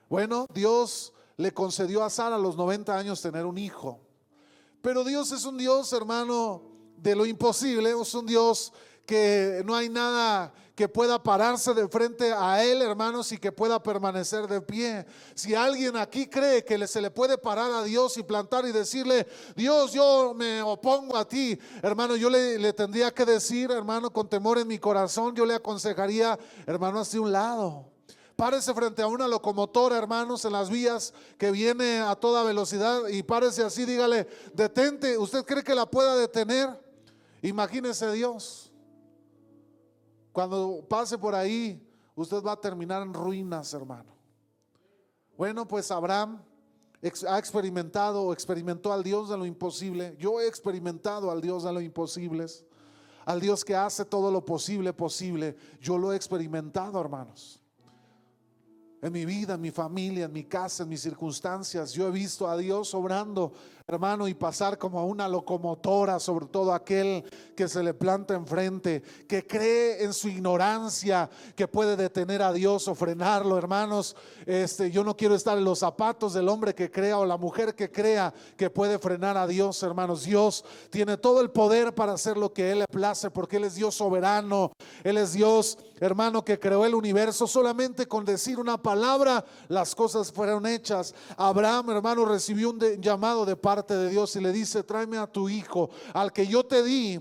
Bueno, 0.08 0.46
Dios 0.52 1.12
le 1.36 1.52
concedió 1.52 2.04
a 2.04 2.10
Sara 2.10 2.36
a 2.36 2.38
los 2.38 2.56
90 2.56 2.96
años 2.96 3.20
tener 3.20 3.46
un 3.46 3.58
hijo. 3.58 4.00
Pero 4.80 5.04
Dios 5.04 5.30
es 5.32 5.44
un 5.44 5.56
Dios, 5.56 5.92
hermano, 5.92 6.62
de 6.96 7.14
lo 7.14 7.26
imposible, 7.26 7.90
es 7.90 8.14
un 8.14 8.26
Dios 8.26 8.72
que 9.06 9.62
no 9.64 9.74
hay 9.74 9.88
nada 9.88 10.52
que 10.74 10.88
pueda 10.88 11.22
pararse 11.22 11.74
de 11.74 11.86
frente 11.88 12.32
a 12.32 12.64
Él, 12.64 12.80
hermanos, 12.80 13.30
y 13.32 13.38
que 13.38 13.52
pueda 13.52 13.82
permanecer 13.82 14.46
de 14.46 14.60
pie. 14.60 15.04
Si 15.34 15.54
alguien 15.54 15.96
aquí 15.96 16.26
cree 16.26 16.64
que 16.64 16.86
se 16.86 17.00
le 17.00 17.10
puede 17.10 17.36
parar 17.36 17.70
a 17.70 17.82
Dios 17.84 18.16
y 18.16 18.22
plantar 18.22 18.66
y 18.66 18.72
decirle, 18.72 19.26
Dios, 19.54 19.92
yo 19.92 20.32
me 20.34 20.62
opongo 20.62 21.16
a 21.16 21.28
ti, 21.28 21.58
hermano, 21.82 22.16
yo 22.16 22.30
le, 22.30 22.58
le 22.58 22.72
tendría 22.72 23.12
que 23.12 23.24
decir, 23.24 23.70
hermano, 23.70 24.10
con 24.10 24.28
temor 24.28 24.58
en 24.58 24.66
mi 24.66 24.78
corazón, 24.78 25.34
yo 25.34 25.44
le 25.44 25.54
aconsejaría, 25.54 26.38
hermano, 26.66 27.00
hacia 27.00 27.20
un 27.20 27.32
lado. 27.32 27.91
Párese 28.36 28.72
frente 28.74 29.02
a 29.02 29.06
una 29.06 29.28
locomotora, 29.28 29.96
hermanos, 29.96 30.44
en 30.44 30.52
las 30.52 30.70
vías 30.70 31.12
que 31.38 31.50
viene 31.50 31.98
a 31.98 32.14
toda 32.14 32.42
velocidad 32.42 33.08
y 33.08 33.22
párese 33.22 33.62
así, 33.62 33.84
dígale, 33.84 34.26
detente, 34.54 35.18
¿usted 35.18 35.44
cree 35.44 35.62
que 35.62 35.74
la 35.74 35.86
pueda 35.86 36.16
detener? 36.16 36.68
Imagínese 37.42 38.10
Dios. 38.12 38.72
Cuando 40.32 40.84
pase 40.88 41.18
por 41.18 41.34
ahí, 41.34 41.86
usted 42.14 42.42
va 42.42 42.52
a 42.52 42.60
terminar 42.60 43.02
en 43.02 43.12
ruinas, 43.12 43.74
hermano. 43.74 44.12
Bueno, 45.36 45.66
pues 45.68 45.90
Abraham 45.90 46.42
ha 47.28 47.38
experimentado 47.38 48.22
o 48.22 48.32
experimentó 48.32 48.92
al 48.92 49.02
Dios 49.02 49.28
de 49.28 49.36
lo 49.36 49.44
imposible. 49.44 50.16
Yo 50.18 50.40
he 50.40 50.46
experimentado 50.46 51.30
al 51.30 51.40
Dios 51.40 51.64
de 51.64 51.72
lo 51.72 51.80
imposible. 51.80 52.46
Al 53.24 53.40
Dios 53.40 53.64
que 53.64 53.76
hace 53.76 54.04
todo 54.04 54.30
lo 54.30 54.44
posible 54.44 54.92
posible. 54.92 55.56
Yo 55.80 55.98
lo 55.98 56.12
he 56.12 56.16
experimentado, 56.16 57.00
hermanos 57.00 57.61
en 59.02 59.12
mi 59.12 59.26
vida, 59.26 59.54
en 59.54 59.60
mi 59.60 59.72
familia, 59.72 60.26
en 60.26 60.32
mi 60.32 60.44
casa, 60.44 60.84
en 60.84 60.88
mis 60.88 61.00
circunstancias. 61.02 61.92
Yo 61.92 62.06
he 62.06 62.10
visto 62.12 62.48
a 62.48 62.56
Dios 62.56 62.94
obrando 62.94 63.52
hermano, 63.86 64.28
y 64.28 64.34
pasar 64.34 64.78
como 64.78 65.04
una 65.06 65.28
locomotora 65.28 66.18
sobre 66.18 66.46
todo 66.46 66.72
aquel 66.72 67.24
que 67.56 67.68
se 67.68 67.82
le 67.82 67.94
planta 67.94 68.34
enfrente, 68.34 69.02
que 69.28 69.46
cree 69.46 70.04
en 70.04 70.12
su 70.12 70.28
ignorancia, 70.28 71.28
que 71.54 71.68
puede 71.68 71.96
detener 71.96 72.42
a 72.42 72.52
Dios 72.52 72.88
o 72.88 72.94
frenarlo, 72.94 73.58
hermanos. 73.58 74.16
Este, 74.46 74.90
yo 74.90 75.04
no 75.04 75.16
quiero 75.16 75.34
estar 75.34 75.58
en 75.58 75.64
los 75.64 75.80
zapatos 75.80 76.32
del 76.32 76.48
hombre 76.48 76.74
que 76.74 76.90
crea 76.90 77.18
o 77.18 77.26
la 77.26 77.36
mujer 77.36 77.74
que 77.74 77.90
crea 77.90 78.32
que 78.56 78.70
puede 78.70 78.98
frenar 78.98 79.36
a 79.36 79.46
Dios, 79.46 79.82
hermanos. 79.82 80.24
Dios 80.24 80.64
tiene 80.90 81.16
todo 81.16 81.40
el 81.40 81.50
poder 81.50 81.94
para 81.94 82.12
hacer 82.12 82.36
lo 82.36 82.52
que 82.52 82.72
Él 82.72 82.80
le 82.80 82.86
place, 82.86 83.30
porque 83.30 83.56
Él 83.56 83.64
es 83.64 83.74
Dios 83.74 83.94
soberano, 83.94 84.72
Él 85.04 85.18
es 85.18 85.32
Dios, 85.32 85.78
hermano, 86.00 86.44
que 86.44 86.58
creó 86.58 86.86
el 86.86 86.94
universo. 86.94 87.46
Solamente 87.46 88.06
con 88.06 88.24
decir 88.24 88.58
una 88.58 88.80
palabra, 88.80 88.91
las 89.68 89.94
cosas 89.94 90.32
fueron 90.32 90.66
hechas. 90.66 91.14
Abraham, 91.36 91.90
hermano, 91.90 92.24
recibió 92.24 92.70
un 92.70 92.80
llamado 93.00 93.44
de 93.44 93.56
parte 93.56 93.94
de 93.94 94.10
Dios 94.10 94.34
y 94.36 94.40
le 94.40 94.52
dice, 94.52 94.82
tráeme 94.82 95.18
a 95.18 95.26
tu 95.26 95.48
hijo, 95.48 95.90
al 96.12 96.32
que 96.32 96.46
yo 96.46 96.64
te 96.64 96.82
di, 96.82 97.20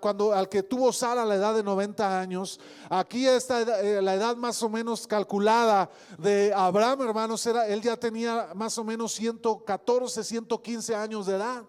cuando 0.00 0.32
al 0.32 0.48
que 0.48 0.62
tuvo 0.62 0.90
Sara 0.90 1.22
a 1.22 1.24
la 1.26 1.34
edad 1.34 1.54
de 1.54 1.62
90 1.62 2.20
años, 2.20 2.58
aquí 2.88 3.26
está 3.26 3.60
eh, 3.82 4.00
la 4.00 4.14
edad 4.14 4.34
más 4.36 4.62
o 4.62 4.70
menos 4.70 5.06
calculada 5.06 5.90
de 6.16 6.52
Abraham, 6.54 7.02
hermanos, 7.02 7.44
era, 7.44 7.66
él 7.66 7.82
ya 7.82 7.96
tenía 7.96 8.52
más 8.54 8.78
o 8.78 8.84
menos 8.84 9.12
114, 9.12 10.24
115 10.24 10.94
años 10.94 11.26
de 11.26 11.36
edad. 11.36 11.62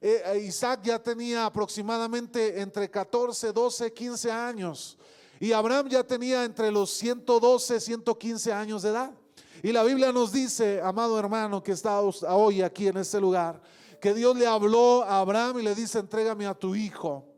Eh, 0.00 0.22
eh, 0.26 0.38
Isaac 0.46 0.80
ya 0.84 1.02
tenía 1.02 1.46
aproximadamente 1.46 2.60
entre 2.60 2.88
14, 2.88 3.52
12, 3.52 3.92
15 3.92 4.30
años. 4.30 4.96
Y 5.40 5.52
Abraham 5.52 5.88
ya 5.88 6.04
tenía 6.04 6.44
entre 6.44 6.70
los 6.70 6.90
112, 6.90 7.80
115 7.80 8.52
años 8.52 8.82
de 8.82 8.90
edad. 8.90 9.10
Y 9.62 9.72
la 9.72 9.82
Biblia 9.82 10.12
nos 10.12 10.32
dice, 10.32 10.80
amado 10.82 11.18
hermano 11.18 11.62
que 11.62 11.72
está 11.72 12.00
hoy 12.00 12.62
aquí 12.62 12.88
en 12.88 12.98
este 12.98 13.20
lugar, 13.20 13.60
que 14.00 14.12
Dios 14.12 14.36
le 14.36 14.46
habló 14.46 15.02
a 15.02 15.20
Abraham 15.20 15.60
y 15.60 15.62
le 15.62 15.74
dice, 15.74 15.98
entrégame 15.98 16.46
a 16.46 16.54
tu 16.54 16.74
hijo. 16.74 17.33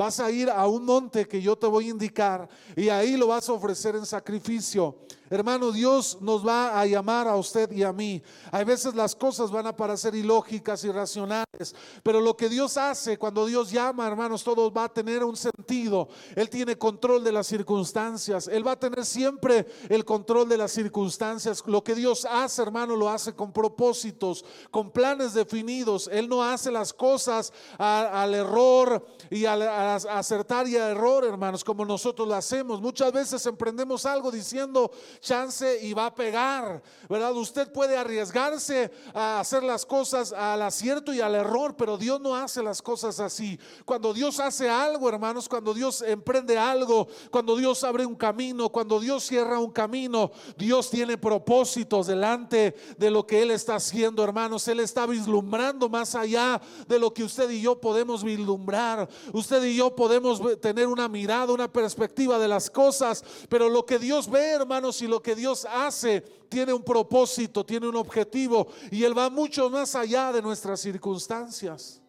Vas 0.00 0.18
a 0.18 0.30
ir 0.30 0.48
a 0.48 0.66
un 0.66 0.86
monte 0.86 1.28
que 1.28 1.42
yo 1.42 1.56
te 1.56 1.66
voy 1.66 1.88
a 1.88 1.90
indicar 1.90 2.48
y 2.74 2.88
ahí 2.88 3.18
lo 3.18 3.26
vas 3.26 3.50
a 3.50 3.52
ofrecer 3.52 3.96
en 3.96 4.06
sacrificio. 4.06 4.96
Hermano, 5.32 5.70
Dios 5.70 6.18
nos 6.20 6.44
va 6.44 6.80
a 6.80 6.84
llamar 6.86 7.28
a 7.28 7.36
usted 7.36 7.70
y 7.70 7.84
a 7.84 7.92
mí. 7.92 8.20
Hay 8.50 8.64
veces 8.64 8.96
las 8.96 9.14
cosas 9.14 9.52
van 9.52 9.64
a 9.64 9.76
parecer 9.76 10.12
ilógicas, 10.16 10.82
irracionales, 10.82 11.72
pero 12.02 12.20
lo 12.20 12.36
que 12.36 12.48
Dios 12.48 12.76
hace 12.76 13.16
cuando 13.16 13.46
Dios 13.46 13.70
llama, 13.70 14.08
hermanos, 14.08 14.42
todo 14.42 14.72
va 14.72 14.84
a 14.84 14.92
tener 14.92 15.22
un 15.22 15.36
sentido. 15.36 16.08
Él 16.34 16.50
tiene 16.50 16.76
control 16.76 17.22
de 17.22 17.30
las 17.30 17.46
circunstancias. 17.46 18.48
Él 18.48 18.66
va 18.66 18.72
a 18.72 18.80
tener 18.80 19.04
siempre 19.04 19.68
el 19.88 20.04
control 20.04 20.48
de 20.48 20.58
las 20.58 20.72
circunstancias. 20.72 21.62
Lo 21.64 21.84
que 21.84 21.94
Dios 21.94 22.26
hace, 22.28 22.62
hermano, 22.62 22.96
lo 22.96 23.08
hace 23.08 23.32
con 23.32 23.52
propósitos, 23.52 24.44
con 24.72 24.90
planes 24.90 25.32
definidos. 25.32 26.10
Él 26.12 26.28
no 26.28 26.42
hace 26.42 26.72
las 26.72 26.92
cosas 26.92 27.52
al 27.78 28.34
error 28.34 29.06
y 29.30 29.44
al 29.44 29.62
acertar 29.96 30.68
y 30.68 30.76
al 30.76 30.92
error, 30.92 31.24
hermanos, 31.24 31.64
como 31.64 31.84
nosotros 31.84 32.26
lo 32.26 32.34
hacemos. 32.34 32.80
Muchas 32.80 33.12
veces 33.12 33.44
emprendemos 33.46 34.06
algo 34.06 34.30
diciendo, 34.30 34.90
chance 35.20 35.80
y 35.82 35.92
va 35.92 36.06
a 36.06 36.14
pegar, 36.14 36.82
¿verdad? 37.08 37.32
Usted 37.32 37.70
puede 37.72 37.96
arriesgarse 37.96 38.90
a 39.14 39.40
hacer 39.40 39.62
las 39.62 39.86
cosas 39.86 40.32
al 40.32 40.62
acierto 40.62 41.12
y 41.12 41.20
al 41.20 41.34
error, 41.34 41.76
pero 41.76 41.96
Dios 41.96 42.20
no 42.20 42.34
hace 42.34 42.62
las 42.62 42.82
cosas 42.82 43.20
así. 43.20 43.58
Cuando 43.84 44.12
Dios 44.12 44.40
hace 44.40 44.68
algo, 44.68 45.08
hermanos, 45.08 45.48
cuando 45.48 45.74
Dios 45.74 46.02
emprende 46.02 46.58
algo, 46.58 47.08
cuando 47.30 47.56
Dios 47.56 47.82
abre 47.84 48.06
un 48.06 48.16
camino, 48.16 48.68
cuando 48.68 49.00
Dios 49.00 49.24
cierra 49.24 49.58
un 49.58 49.70
camino, 49.70 50.30
Dios 50.56 50.90
tiene 50.90 51.18
propósitos 51.18 52.06
delante 52.06 52.74
de 52.96 53.10
lo 53.10 53.26
que 53.26 53.42
Él 53.42 53.50
está 53.50 53.76
haciendo, 53.76 54.24
hermanos. 54.24 54.66
Él 54.68 54.80
está 54.80 55.06
vislumbrando 55.06 55.88
más 55.88 56.14
allá 56.14 56.60
de 56.86 56.98
lo 56.98 57.12
que 57.12 57.24
usted 57.24 57.50
y 57.50 57.60
yo 57.60 57.80
podemos 57.80 58.22
vislumbrar. 58.22 59.08
Usted 59.32 59.62
y 59.64 59.69
y 59.70 59.76
yo 59.76 59.94
podemos 59.94 60.40
tener 60.60 60.86
una 60.86 61.08
mirada, 61.08 61.52
una 61.52 61.72
perspectiva 61.72 62.38
de 62.38 62.48
las 62.48 62.68
cosas, 62.70 63.24
pero 63.48 63.68
lo 63.68 63.86
que 63.86 63.98
Dios 63.98 64.28
ve, 64.28 64.50
hermanos, 64.50 65.00
y 65.02 65.06
lo 65.06 65.22
que 65.22 65.34
Dios 65.34 65.66
hace 65.70 66.20
tiene 66.48 66.72
un 66.72 66.82
propósito, 66.82 67.64
tiene 67.64 67.88
un 67.88 67.96
objetivo 67.96 68.66
y 68.90 69.04
Él 69.04 69.16
va 69.16 69.30
mucho 69.30 69.70
más 69.70 69.94
allá 69.94 70.32
de 70.32 70.42
nuestras 70.42 70.80
circunstancias. 70.80 72.00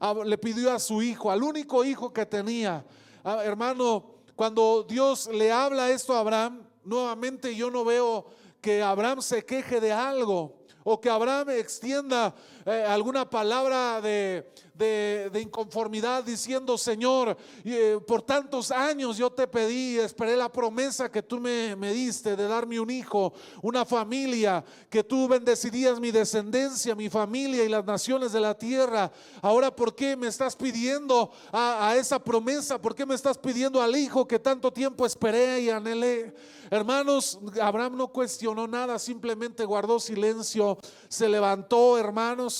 Ah, 0.00 0.14
le 0.24 0.38
pidió 0.38 0.72
a 0.72 0.78
su 0.78 1.02
hijo, 1.02 1.30
al 1.30 1.42
único 1.42 1.84
hijo 1.84 2.12
que 2.12 2.26
tenía, 2.26 2.84
ah, 3.24 3.42
hermano, 3.44 4.04
cuando 4.36 4.84
Dios 4.88 5.28
le 5.32 5.50
habla 5.50 5.90
esto 5.90 6.14
a 6.14 6.20
Abraham, 6.20 6.62
nuevamente 6.84 7.54
yo 7.54 7.70
no 7.70 7.84
veo 7.84 8.26
que 8.60 8.82
Abraham 8.82 9.22
se 9.22 9.44
queje 9.44 9.80
de 9.80 9.92
algo 9.92 10.58
o 10.84 11.00
que 11.00 11.10
Abraham 11.10 11.50
extienda 11.50 12.34
eh, 12.70 12.84
alguna 12.84 13.24
palabra 13.30 13.98
de, 14.02 14.46
de, 14.74 15.40
inconformidad 15.40 16.22
diciendo, 16.22 16.76
Señor, 16.76 17.34
eh, 17.64 17.98
por 18.06 18.20
tantos 18.20 18.70
años 18.70 19.16
yo 19.16 19.30
te 19.30 19.46
pedí, 19.46 19.98
esperé 19.98 20.36
la 20.36 20.52
promesa 20.52 21.10
que 21.10 21.22
tú 21.22 21.40
me, 21.40 21.74
me, 21.76 21.94
diste 21.94 22.36
de 22.36 22.46
darme 22.46 22.78
un 22.78 22.90
hijo, 22.90 23.32
una 23.62 23.86
familia, 23.86 24.62
que 24.90 25.02
tú 25.02 25.26
bendecirías 25.26 25.98
mi 25.98 26.10
descendencia, 26.10 26.94
mi 26.94 27.08
familia 27.08 27.64
y 27.64 27.70
las 27.70 27.86
naciones 27.86 28.32
de 28.32 28.40
la 28.40 28.52
tierra. 28.52 29.10
Ahora, 29.40 29.74
¿por 29.74 29.94
qué 29.94 30.14
me 30.14 30.26
estás 30.26 30.54
pidiendo 30.54 31.30
a, 31.50 31.88
a 31.88 31.96
esa 31.96 32.22
promesa? 32.22 32.78
¿Por 32.78 32.94
qué 32.94 33.06
me 33.06 33.14
estás 33.14 33.38
pidiendo 33.38 33.80
al 33.80 33.96
hijo 33.96 34.28
que 34.28 34.38
tanto 34.38 34.70
tiempo 34.70 35.06
esperé 35.06 35.60
y 35.60 35.70
anhelé? 35.70 36.34
Hermanos, 36.70 37.38
Abraham 37.62 37.96
no 37.96 38.08
cuestionó 38.08 38.68
nada, 38.68 38.98
simplemente 38.98 39.64
guardó 39.64 39.98
silencio, 39.98 40.76
se 41.08 41.26
levantó, 41.26 41.96
hermanos, 41.96 42.57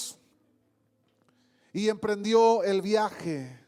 y 1.73 1.89
emprendió 1.89 2.63
el 2.63 2.83
viaje. 2.83 3.59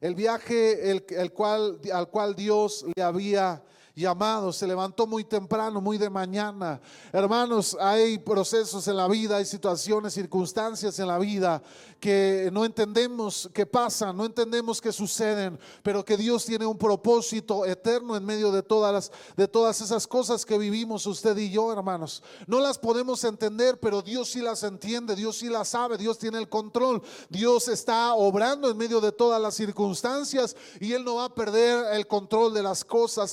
El 0.00 0.14
viaje 0.14 0.90
el, 0.90 1.32
cual, 1.32 1.80
al 1.92 2.08
cual 2.08 2.34
Dios 2.34 2.84
le 2.96 3.02
había 3.02 3.62
llamado, 3.94 4.52
se 4.52 4.66
levantó 4.66 5.06
muy 5.06 5.24
temprano, 5.24 5.80
muy 5.80 5.98
de 5.98 6.08
mañana. 6.08 6.80
Hermanos, 7.12 7.76
hay 7.80 8.18
procesos 8.18 8.88
en 8.88 8.96
la 8.96 9.06
vida, 9.06 9.36
hay 9.36 9.44
situaciones, 9.44 10.14
circunstancias 10.14 10.98
en 10.98 11.08
la 11.08 11.18
vida 11.18 11.62
que 12.00 12.50
no 12.52 12.64
entendemos 12.64 13.48
qué 13.54 13.64
pasan, 13.64 14.16
no 14.16 14.24
entendemos 14.24 14.80
qué 14.80 14.90
suceden, 14.90 15.58
pero 15.84 16.04
que 16.04 16.16
Dios 16.16 16.44
tiene 16.44 16.66
un 16.66 16.76
propósito 16.76 17.64
eterno 17.64 18.16
en 18.16 18.24
medio 18.24 18.50
de 18.50 18.62
todas 18.62 18.92
las 18.92 19.12
de 19.36 19.46
todas 19.46 19.80
esas 19.80 20.06
cosas 20.06 20.44
que 20.44 20.58
vivimos 20.58 21.06
usted 21.06 21.36
y 21.36 21.50
yo, 21.50 21.72
hermanos. 21.72 22.22
No 22.46 22.60
las 22.60 22.78
podemos 22.78 23.22
entender, 23.24 23.78
pero 23.78 24.02
Dios 24.02 24.30
sí 24.30 24.40
las 24.40 24.62
entiende, 24.64 25.14
Dios 25.14 25.36
sí 25.36 25.48
las 25.48 25.68
sabe, 25.68 25.96
Dios 25.96 26.18
tiene 26.18 26.38
el 26.38 26.48
control. 26.48 27.02
Dios 27.28 27.68
está 27.68 28.14
obrando 28.14 28.68
en 28.68 28.76
medio 28.76 29.00
de 29.00 29.12
todas 29.12 29.40
las 29.40 29.54
circunstancias 29.54 30.56
y 30.80 30.94
él 30.94 31.04
no 31.04 31.16
va 31.16 31.26
a 31.26 31.34
perder 31.34 31.94
el 31.94 32.06
control 32.06 32.52
de 32.52 32.62
las 32.62 32.84
cosas, 32.84 33.32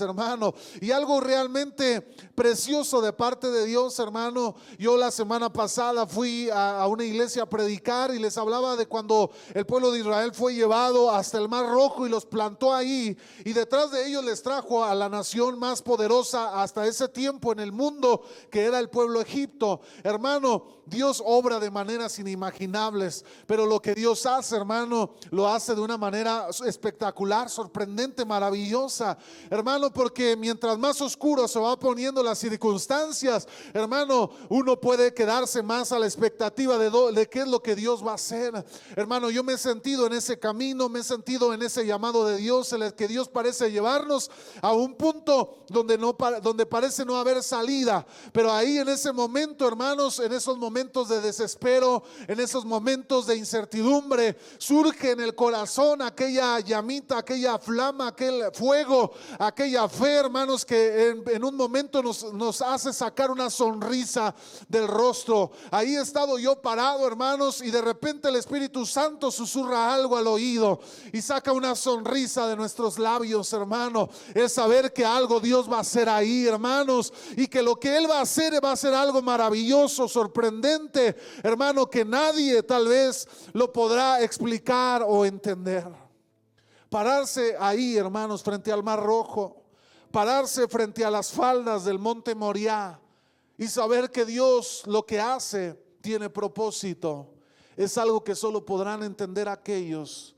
Y 0.82 0.92
algo 0.92 1.20
realmente 1.20 2.02
precioso 2.36 3.02
de 3.02 3.14
parte 3.14 3.50
de 3.52 3.66
Dios, 3.66 3.98
hermano. 4.00 4.56
Yo 4.78 4.98
la 4.98 5.12
semana 5.12 5.52
pasada 5.52 6.06
fui 6.06 6.50
a, 6.50 6.82
a 6.82 6.88
una 6.88 7.04
iglesia 7.04 7.44
a 7.44 7.50
predicar 7.50 8.14
y 8.14 8.20
les 8.20 8.38
hablaba 8.38 8.76
de 8.76 8.86
cuando 8.86 9.32
el 9.54 9.66
pueblo 9.66 9.92
de 9.92 10.00
Israel 10.00 10.34
fue 10.34 10.54
llevado 10.54 11.12
hasta 11.12 11.38
el 11.38 11.50
Mar 11.50 11.68
Rojo 11.68 12.06
y 12.06 12.10
los 12.10 12.26
plantó 12.26 12.74
ahí 12.74 13.18
y 13.44 13.54
detrás 13.54 13.92
de 13.92 14.08
ellos 14.08 14.24
les 14.24 14.42
trajo 14.42 14.84
a 14.84 14.94
la 14.96 15.10
nación 15.10 15.58
más 15.60 15.82
poderosa 15.82 16.62
hasta 16.62 16.86
ese 16.86 17.08
tiempo 17.08 17.52
en 17.52 17.60
el 17.60 17.72
mundo 17.72 18.24
que 18.50 18.64
era 18.64 18.80
el 18.80 18.90
pueblo 18.90 19.22
Egipto. 19.22 19.82
Hermano, 20.04 20.80
Dios 20.86 21.22
obra 21.26 21.60
de 21.60 21.70
maneras 21.70 22.18
inimaginables, 22.20 23.24
pero 23.46 23.66
lo 23.66 23.82
que 23.82 23.94
Dios 23.94 24.26
hace, 24.26 24.56
hermano, 24.56 25.12
lo 25.30 25.48
hace 25.48 25.76
de 25.76 25.82
una 25.82 25.98
manera 25.98 26.48
espectacular, 26.66 27.50
sorprendente, 27.50 28.26
maravillosa. 28.26 29.18
Hermano, 29.50 29.92
porque 29.94 30.36
mientras 30.40 30.78
más 30.78 31.02
oscuro 31.02 31.48
se 31.48 31.60
va 31.60 31.80
poniendo 31.80 32.22
las 32.24 32.40
circunstancias, 32.40 33.48
hermano, 33.74 34.30
uno 34.50 34.80
puede 34.80 35.14
quedarse 35.14 35.62
más 35.62 35.92
a 35.92 36.00
la 36.00 36.06
expectativa 36.06 36.78
de, 36.78 37.28
qué 37.30 37.40
es 37.40 37.48
lo 37.48 37.62
que 37.62 37.76
Dios 37.76 38.06
va 38.06 38.12
a 38.12 38.16
hacer. 38.16 38.66
Hermano, 38.96 39.30
yo 39.30 39.44
me 39.44 39.54
he 39.54 39.58
sentido 39.58 40.06
en 40.08 40.14
ese 40.14 40.40
camino, 40.40 40.90
me 40.90 41.00
he 41.00 41.04
sentido 41.04 41.54
en 41.54 41.62
ese 41.62 41.86
llamado 41.86 42.26
de 42.26 42.38
Dios, 42.38 42.74
en 42.74 42.84
el 42.84 42.94
que 42.94 43.08
Dios 43.08 43.30
parece 43.30 43.72
llevarnos 43.72 44.30
a 44.62 44.74
un 44.74 44.96
punto 44.96 45.64
donde, 45.70 45.98
no, 45.98 46.16
donde 46.42 46.66
parece 46.66 47.06
no 47.06 47.18
haber 47.18 47.44
salida. 47.44 48.06
Pero 48.32 48.52
ahí 48.52 48.78
en 48.78 48.90
ese 48.90 49.12
momento, 49.12 49.68
hermanos, 49.68 50.20
en 50.20 50.34
esos 50.34 50.58
momentos 50.58 51.10
de 51.10 51.22
desespero, 51.22 52.04
en 52.28 52.40
esos 52.40 52.66
momentos 52.66 53.28
de 53.28 53.36
incertidumbre, 53.36 54.38
surge 54.58 55.12
en 55.12 55.22
el 55.22 55.36
corazón 55.36 56.02
aquella 56.02 56.60
llamita, 56.60 57.18
aquella 57.18 57.58
flama, 57.58 58.08
aquel 58.08 58.52
fuego, 58.54 59.12
aquella 59.40 59.88
fe, 59.88 60.20
hermanos, 60.30 60.64
que 60.64 61.10
en, 61.10 61.44
un 61.44 61.56
momento 61.56 62.04
nos, 62.04 62.32
nos 62.34 62.62
hace 62.62 62.94
sacar 62.94 63.32
una 63.32 63.50
sonrisa 63.50 64.36
del 64.68 64.88
rostro. 64.88 65.52
Ahí 65.72 65.96
he 65.96 66.02
estado 66.02 66.38
yo 66.38 66.62
parado, 66.62 67.08
hermanos, 67.08 67.64
y 67.64 67.72
de 67.72 67.82
repente 67.82 68.30
el 68.30 68.36
Espíritu 68.36 68.86
Santo 68.86 69.32
susurra 69.32 69.92
algo 69.92 70.16
al 70.16 70.28
oído 70.28 70.80
y 71.12 71.20
saca 71.22 71.52
una 71.52 71.74
sonrisa 71.74 72.48
de 72.48 72.56
nuestros 72.56 73.00
labios, 73.00 73.52
hermano. 73.54 74.08
Es 74.36 74.54
saber 74.54 74.94
que 74.94 75.04
algo 75.04 75.40
Dios 75.40 75.70
va 75.70 75.78
a 75.78 75.82
hacer 75.82 76.08
ahí, 76.08 76.46
hermanos, 76.46 77.12
y 77.36 77.48
que 77.48 77.64
lo 77.64 77.80
que 77.80 77.98
Él 77.98 78.08
va 78.08 78.20
a 78.20 78.22
hacer 78.22 78.64
va 78.64 78.72
a 78.72 78.76
ser 78.76 78.94
algo 78.94 79.24
maravilloso, 79.24 80.08
sorprendente, 80.08 81.16
hermano, 81.42 81.90
que 81.90 82.06
nadie 82.06 82.62
tal 82.62 82.88
vez 82.88 83.28
lo 83.54 83.74
podrá 83.74 84.22
explicar 84.22 85.04
o 85.08 85.26
entender. 85.26 85.88
Pararse 86.88 87.56
ahí, 87.60 87.98
hermanos, 87.98 88.44
frente 88.44 88.72
al 88.72 88.84
Mar 88.84 89.02
Rojo, 89.02 89.60
pararse 90.12 90.68
frente 90.68 91.04
a 91.06 91.12
las 91.12 91.32
faldas 91.32 91.86
del 91.86 92.00
Monte 92.00 92.36
Moriah 92.36 93.00
y 93.58 93.68
saber 93.68 94.10
que 94.12 94.26
Dios 94.26 94.84
lo 94.86 95.06
que 95.06 95.20
hace 95.20 95.74
tiene 96.02 96.30
propósito 96.30 97.34
es 97.76 97.98
algo 97.98 98.24
que 98.24 98.36
solo 98.36 98.66
podrán 98.66 99.04
entender 99.04 99.48
aquellos 99.48 100.36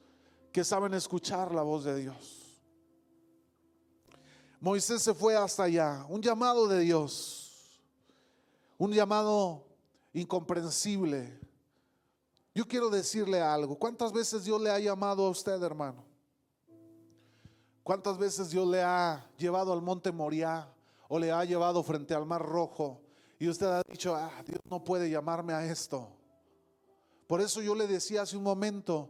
que 0.52 0.64
saben 0.64 0.94
escuchar 0.94 1.54
la 1.54 1.62
voz 1.62 1.84
de 1.84 1.96
Dios. 1.96 2.60
Moisés 4.60 5.02
se 5.02 5.14
fue 5.14 5.36
hasta 5.36 5.64
allá, 5.64 6.06
un 6.08 6.22
llamado 6.22 6.68
de 6.68 6.82
Dios, 6.82 7.82
un 8.78 8.92
llamado 8.92 9.66
incomprensible. 10.14 11.40
Yo 12.54 12.68
quiero 12.68 12.90
decirle 12.90 13.42
algo, 13.42 13.76
¿cuántas 13.76 14.12
veces 14.12 14.44
Dios 14.44 14.62
le 14.62 14.70
ha 14.70 14.78
llamado 14.78 15.26
a 15.26 15.30
usted, 15.30 15.62
hermano? 15.64 16.11
¿Cuántas 17.84 18.18
veces 18.18 18.50
Dios 18.50 18.68
le 18.68 18.82
ha 18.82 19.28
llevado 19.38 19.74
al 19.74 19.82
monte 19.82 20.12
Moriah 20.12 20.68
o 21.08 21.18
le 21.18 21.32
ha 21.32 21.44
llevado 21.46 21.82
frente 21.84 22.14
al 22.14 22.26
mar 22.26 22.42
rojo 22.42 23.02
y 23.40 23.48
usted 23.48 23.66
ha 23.66 23.82
dicho, 23.90 24.16
ah, 24.16 24.32
Dios 24.46 24.60
no 24.70 24.84
puede 24.84 25.10
llamarme 25.10 25.54
a 25.54 25.66
esto? 25.66 26.08
Por 27.28 27.42
eso 27.42 27.62
yo 27.62 27.74
le 27.74 27.88
decía 27.88 28.24
hace 28.24 28.38
un 28.38 28.44
momento, 28.44 29.10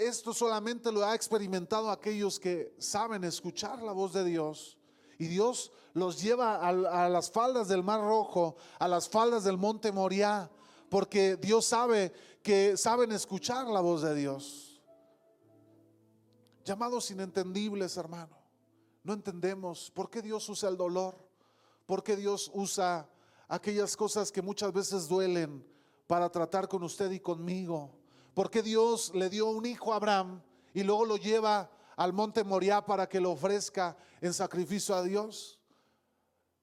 esto 0.00 0.34
solamente 0.34 0.90
lo 0.90 1.04
ha 1.04 1.14
experimentado 1.14 1.90
aquellos 1.90 2.40
que 2.40 2.74
saben 2.78 3.24
escuchar 3.24 3.82
la 3.82 3.92
voz 3.92 4.12
de 4.12 4.24
Dios. 4.24 4.78
Y 5.18 5.26
Dios 5.26 5.70
los 5.92 6.20
lleva 6.20 6.56
a, 6.56 7.08
las 7.08 7.30
faldas 7.30 7.68
del 7.68 7.82
Mar 7.82 8.00
Rojo, 8.00 8.56
a 8.78 8.88
las 8.88 9.08
faldas 9.08 9.44
del 9.44 9.56
Monte 9.56 9.92
Moriah, 9.92 10.50
porque 10.90 11.36
Dios 11.36 11.66
sabe 11.66 12.12
que 12.42 12.76
saben 12.76 13.12
escuchar 13.12 13.66
la 13.68 13.80
voz 13.80 14.02
de 14.02 14.14
Dios. 14.14 14.63
Llamados 16.64 17.10
inentendibles, 17.10 17.96
hermano. 17.96 18.36
No 19.02 19.12
entendemos 19.12 19.90
por 19.90 20.08
qué 20.08 20.22
Dios 20.22 20.48
usa 20.48 20.70
el 20.70 20.78
dolor, 20.78 21.16
por 21.84 22.02
qué 22.02 22.16
Dios 22.16 22.50
usa 22.54 23.08
aquellas 23.48 23.96
cosas 23.96 24.32
que 24.32 24.40
muchas 24.40 24.72
veces 24.72 25.06
duelen 25.06 25.66
para 26.06 26.30
tratar 26.30 26.66
con 26.66 26.82
usted 26.82 27.10
y 27.10 27.20
conmigo. 27.20 27.98
Porque 28.32 28.62
Dios 28.62 29.14
le 29.14 29.28
dio 29.28 29.50
un 29.50 29.66
hijo 29.66 29.92
a 29.92 29.96
Abraham 29.96 30.42
y 30.72 30.82
luego 30.82 31.04
lo 31.04 31.16
lleva 31.18 31.70
al 31.96 32.14
monte 32.14 32.42
Moriah 32.42 32.84
para 32.84 33.08
que 33.08 33.20
lo 33.20 33.32
ofrezca 33.32 33.96
en 34.22 34.32
sacrificio 34.32 34.94
a 34.94 35.02
Dios. 35.02 35.60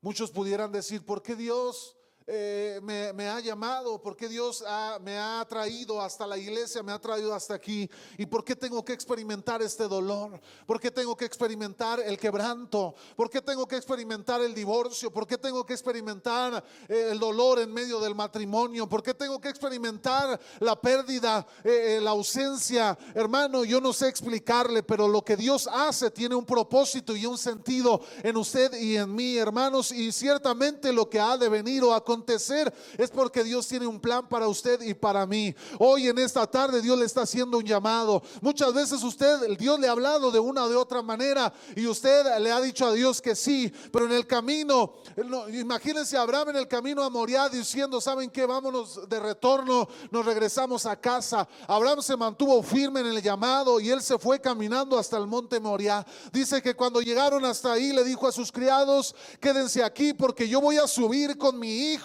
Muchos 0.02 0.32
pudieran 0.32 0.72
decir, 0.72 1.06
¿por 1.06 1.22
qué 1.22 1.36
Dios 1.36 1.96
eh, 2.28 2.80
me, 2.84 3.28
ha 3.28 3.40
llamado, 3.40 4.02
porque 4.02 4.28
Dios 4.28 4.64
me 5.02 5.18
ha 5.18 5.46
traído 5.50 6.02
hasta 6.02 6.28
la 6.28 6.38
iglesia, 6.38 6.84
me 6.84 6.92
ha 6.92 7.00
traído 7.00 7.34
hasta 7.34 7.56
aquí. 7.56 7.90
¿Y 8.18 8.26
por 8.26 8.44
qué 8.44 8.56
tengo 8.56 8.86
que 8.86 8.94
experimentar 8.94 9.62
este 9.62 9.88
dolor? 9.88 10.40
¿Por 10.66 10.80
qué 10.80 10.92
tengo 10.92 11.16
que 11.16 11.26
experimentar 11.26 12.00
el 12.00 12.18
quebranto? 12.18 12.96
¿Por 13.16 13.30
qué 13.30 13.42
tengo 13.42 13.68
que 13.68 13.76
experimentar 13.76 14.42
el 14.42 14.54
divorcio? 14.54 15.12
¿Por 15.12 15.26
qué 15.26 15.38
tengo 15.38 15.66
que 15.66 15.74
experimentar 15.74 16.64
eh, 16.88 17.10
el 17.12 17.20
dolor 17.20 17.60
en 17.60 17.74
medio 17.74 18.00
del 18.00 18.16
matrimonio? 18.16 18.88
¿Por 18.88 19.02
qué 19.02 19.14
tengo 19.14 19.40
que 19.42 19.50
experimentar 19.50 20.40
la 20.60 20.80
pérdida, 20.80 21.46
eh, 21.64 22.00
la 22.02 22.12
ausencia? 22.12 22.98
Hermano, 23.16 23.66
yo 23.66 23.82
no 23.82 23.94
sé 23.94 24.08
explicarle, 24.08 24.84
pero 24.84 25.08
lo 25.08 25.24
que 25.24 25.36
Dios 25.36 25.68
hace 25.72 26.12
tiene 26.12 26.36
un 26.36 26.46
propósito 26.46 27.16
y 27.16 27.26
un 27.26 27.38
sentido 27.38 28.02
en 28.24 28.38
usted 28.38 28.74
y 28.80 28.98
en 28.98 29.14
mí, 29.14 29.38
hermanos, 29.38 29.92
y 29.92 30.12
ciertamente 30.12 30.94
lo 30.94 31.10
que 31.10 31.20
ha 31.20 31.38
de 31.38 31.50
venir 31.50 31.84
o 31.84 31.94
a 31.94 32.04
acontecer, 32.12 32.74
es 32.98 33.10
porque 33.10 33.44
Dios 33.44 33.68
tiene 33.68 33.88
un 33.88 34.00
plan 34.00 34.28
para 34.28 34.48
usted 34.48 34.82
y 34.82 34.94
para 34.94 35.26
mí. 35.26 35.56
Hoy 35.80 36.10
en 36.10 36.18
esta 36.20 36.46
tarde 36.46 36.82
Dios 36.82 36.98
le 37.00 37.06
está 37.06 37.22
haciendo 37.22 37.58
un 37.58 37.64
llamado. 37.64 38.22
Muchas 38.42 38.74
veces 38.74 39.02
usted, 39.02 39.58
Dios 39.58 39.80
le 39.80 39.88
ha 39.88 39.92
hablado 39.92 40.30
de 40.30 40.40
una 40.40 40.66
o 40.66 40.70
de 40.70 40.76
otra 40.76 41.02
manera 41.02 41.54
y 41.76 41.88
usted 41.88 42.38
le 42.40 42.52
ha 42.52 42.60
dicho 42.60 42.86
a 42.86 42.94
Dios 42.94 43.22
que 43.22 43.36
sí, 43.36 43.72
pero 43.92 44.06
en 44.06 44.12
el 44.12 44.28
camino, 44.28 44.94
imagínense 45.54 46.18
a 46.18 46.24
Abraham 46.24 46.50
en 46.50 46.58
el 46.58 46.68
camino 46.68 47.02
a 47.02 47.10
Moriah 47.10 47.48
diciendo, 47.48 48.02
¿saben 48.02 48.30
qué? 48.30 48.46
Vámonos 48.46 49.08
de 49.08 49.20
retorno, 49.20 49.88
nos 50.12 50.26
regresamos 50.26 50.86
a 50.86 51.00
casa. 51.00 51.48
Abraham 51.68 52.02
se 52.02 52.18
mantuvo 52.18 52.62
firme 52.62 53.00
en 53.00 53.08
el 53.08 53.22
llamado 53.22 53.80
y 53.80 53.90
él 53.90 54.02
se 54.02 54.20
fue 54.20 54.42
caminando 54.42 55.00
hasta 55.00 55.18
el 55.18 55.28
monte 55.28 55.60
Moriah. 55.62 56.06
Dice 56.34 56.62
que 56.62 56.76
cuando 56.76 57.02
llegaron 57.02 57.46
hasta 57.46 57.72
ahí 57.72 57.94
le 57.94 58.04
dijo 58.04 58.28
a 58.28 58.32
sus 58.34 58.52
criados, 58.52 59.16
quédense 59.40 59.82
aquí 59.82 60.14
porque 60.14 60.50
yo 60.50 60.60
voy 60.60 60.78
a 60.78 60.88
subir 60.88 61.38
con 61.38 61.58
mi 61.58 61.94
hijo 61.94 62.01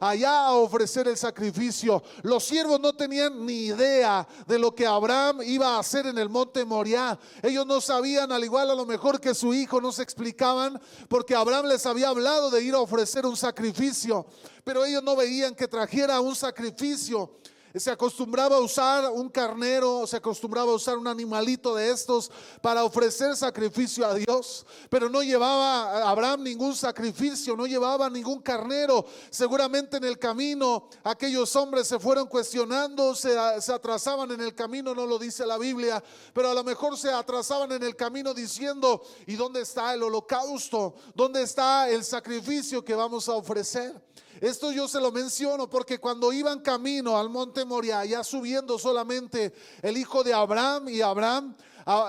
allá 0.00 0.46
a 0.46 0.54
ofrecer 0.54 1.08
el 1.08 1.16
sacrificio. 1.16 2.02
Los 2.22 2.44
siervos 2.44 2.80
no 2.80 2.92
tenían 2.92 3.44
ni 3.44 3.66
idea 3.66 4.26
de 4.46 4.58
lo 4.58 4.74
que 4.74 4.86
Abraham 4.86 5.40
iba 5.44 5.76
a 5.76 5.78
hacer 5.80 6.06
en 6.06 6.18
el 6.18 6.28
monte 6.28 6.64
Moriah. 6.64 7.18
Ellos 7.42 7.66
no 7.66 7.80
sabían, 7.80 8.32
al 8.32 8.44
igual 8.44 8.70
a 8.70 8.74
lo 8.74 8.86
mejor 8.86 9.20
que 9.20 9.34
su 9.34 9.54
hijo, 9.54 9.80
no 9.80 9.92
se 9.92 10.02
explicaban 10.02 10.80
porque 11.08 11.34
Abraham 11.34 11.66
les 11.66 11.86
había 11.86 12.08
hablado 12.08 12.50
de 12.50 12.62
ir 12.62 12.74
a 12.74 12.80
ofrecer 12.80 13.26
un 13.26 13.36
sacrificio, 13.36 14.26
pero 14.64 14.84
ellos 14.84 15.02
no 15.02 15.16
veían 15.16 15.54
que 15.54 15.68
trajera 15.68 16.20
un 16.20 16.34
sacrificio 16.34 17.30
se 17.74 17.90
acostumbraba 17.90 18.56
a 18.56 18.60
usar 18.60 19.10
un 19.10 19.28
carnero, 19.28 20.06
se 20.06 20.16
acostumbraba 20.16 20.72
a 20.72 20.74
usar 20.74 20.96
un 20.96 21.06
animalito 21.06 21.74
de 21.74 21.90
estos 21.90 22.30
para 22.62 22.84
ofrecer 22.84 23.36
sacrificio 23.36 24.06
a 24.06 24.14
Dios, 24.14 24.66
pero 24.88 25.08
no 25.08 25.22
llevaba 25.22 26.08
Abraham 26.08 26.42
ningún 26.44 26.74
sacrificio, 26.74 27.56
no 27.56 27.66
llevaba 27.66 28.08
ningún 28.08 28.40
carnero. 28.40 29.04
Seguramente 29.30 29.98
en 29.98 30.04
el 30.04 30.18
camino 30.18 30.88
aquellos 31.04 31.54
hombres 31.56 31.86
se 31.88 31.98
fueron 31.98 32.26
cuestionando, 32.26 33.14
se, 33.14 33.36
se 33.60 33.72
atrasaban 33.72 34.30
en 34.32 34.40
el 34.40 34.54
camino, 34.54 34.94
no 34.94 35.06
lo 35.06 35.18
dice 35.18 35.46
la 35.46 35.58
Biblia, 35.58 36.02
pero 36.32 36.50
a 36.50 36.54
lo 36.54 36.64
mejor 36.64 36.96
se 36.96 37.12
atrasaban 37.12 37.72
en 37.72 37.82
el 37.82 37.96
camino 37.96 38.32
diciendo, 38.34 39.02
¿y 39.26 39.34
dónde 39.34 39.62
está 39.62 39.94
el 39.94 40.02
holocausto? 40.02 40.94
¿Dónde 41.14 41.42
está 41.42 41.88
el 41.90 42.04
sacrificio 42.04 42.84
que 42.84 42.94
vamos 42.94 43.28
a 43.28 43.34
ofrecer? 43.34 43.94
Esto 44.40 44.72
yo 44.72 44.88
se 44.88 45.00
lo 45.00 45.10
menciono 45.10 45.68
porque 45.68 45.98
cuando 45.98 46.32
iban 46.32 46.60
camino 46.60 47.18
al 47.18 47.28
monte 47.28 47.64
Moria, 47.64 48.04
ya 48.04 48.22
subiendo 48.22 48.78
solamente 48.78 49.52
el 49.82 49.96
hijo 49.96 50.22
de 50.22 50.32
Abraham 50.32 50.88
y 50.88 51.00
Abraham, 51.00 51.54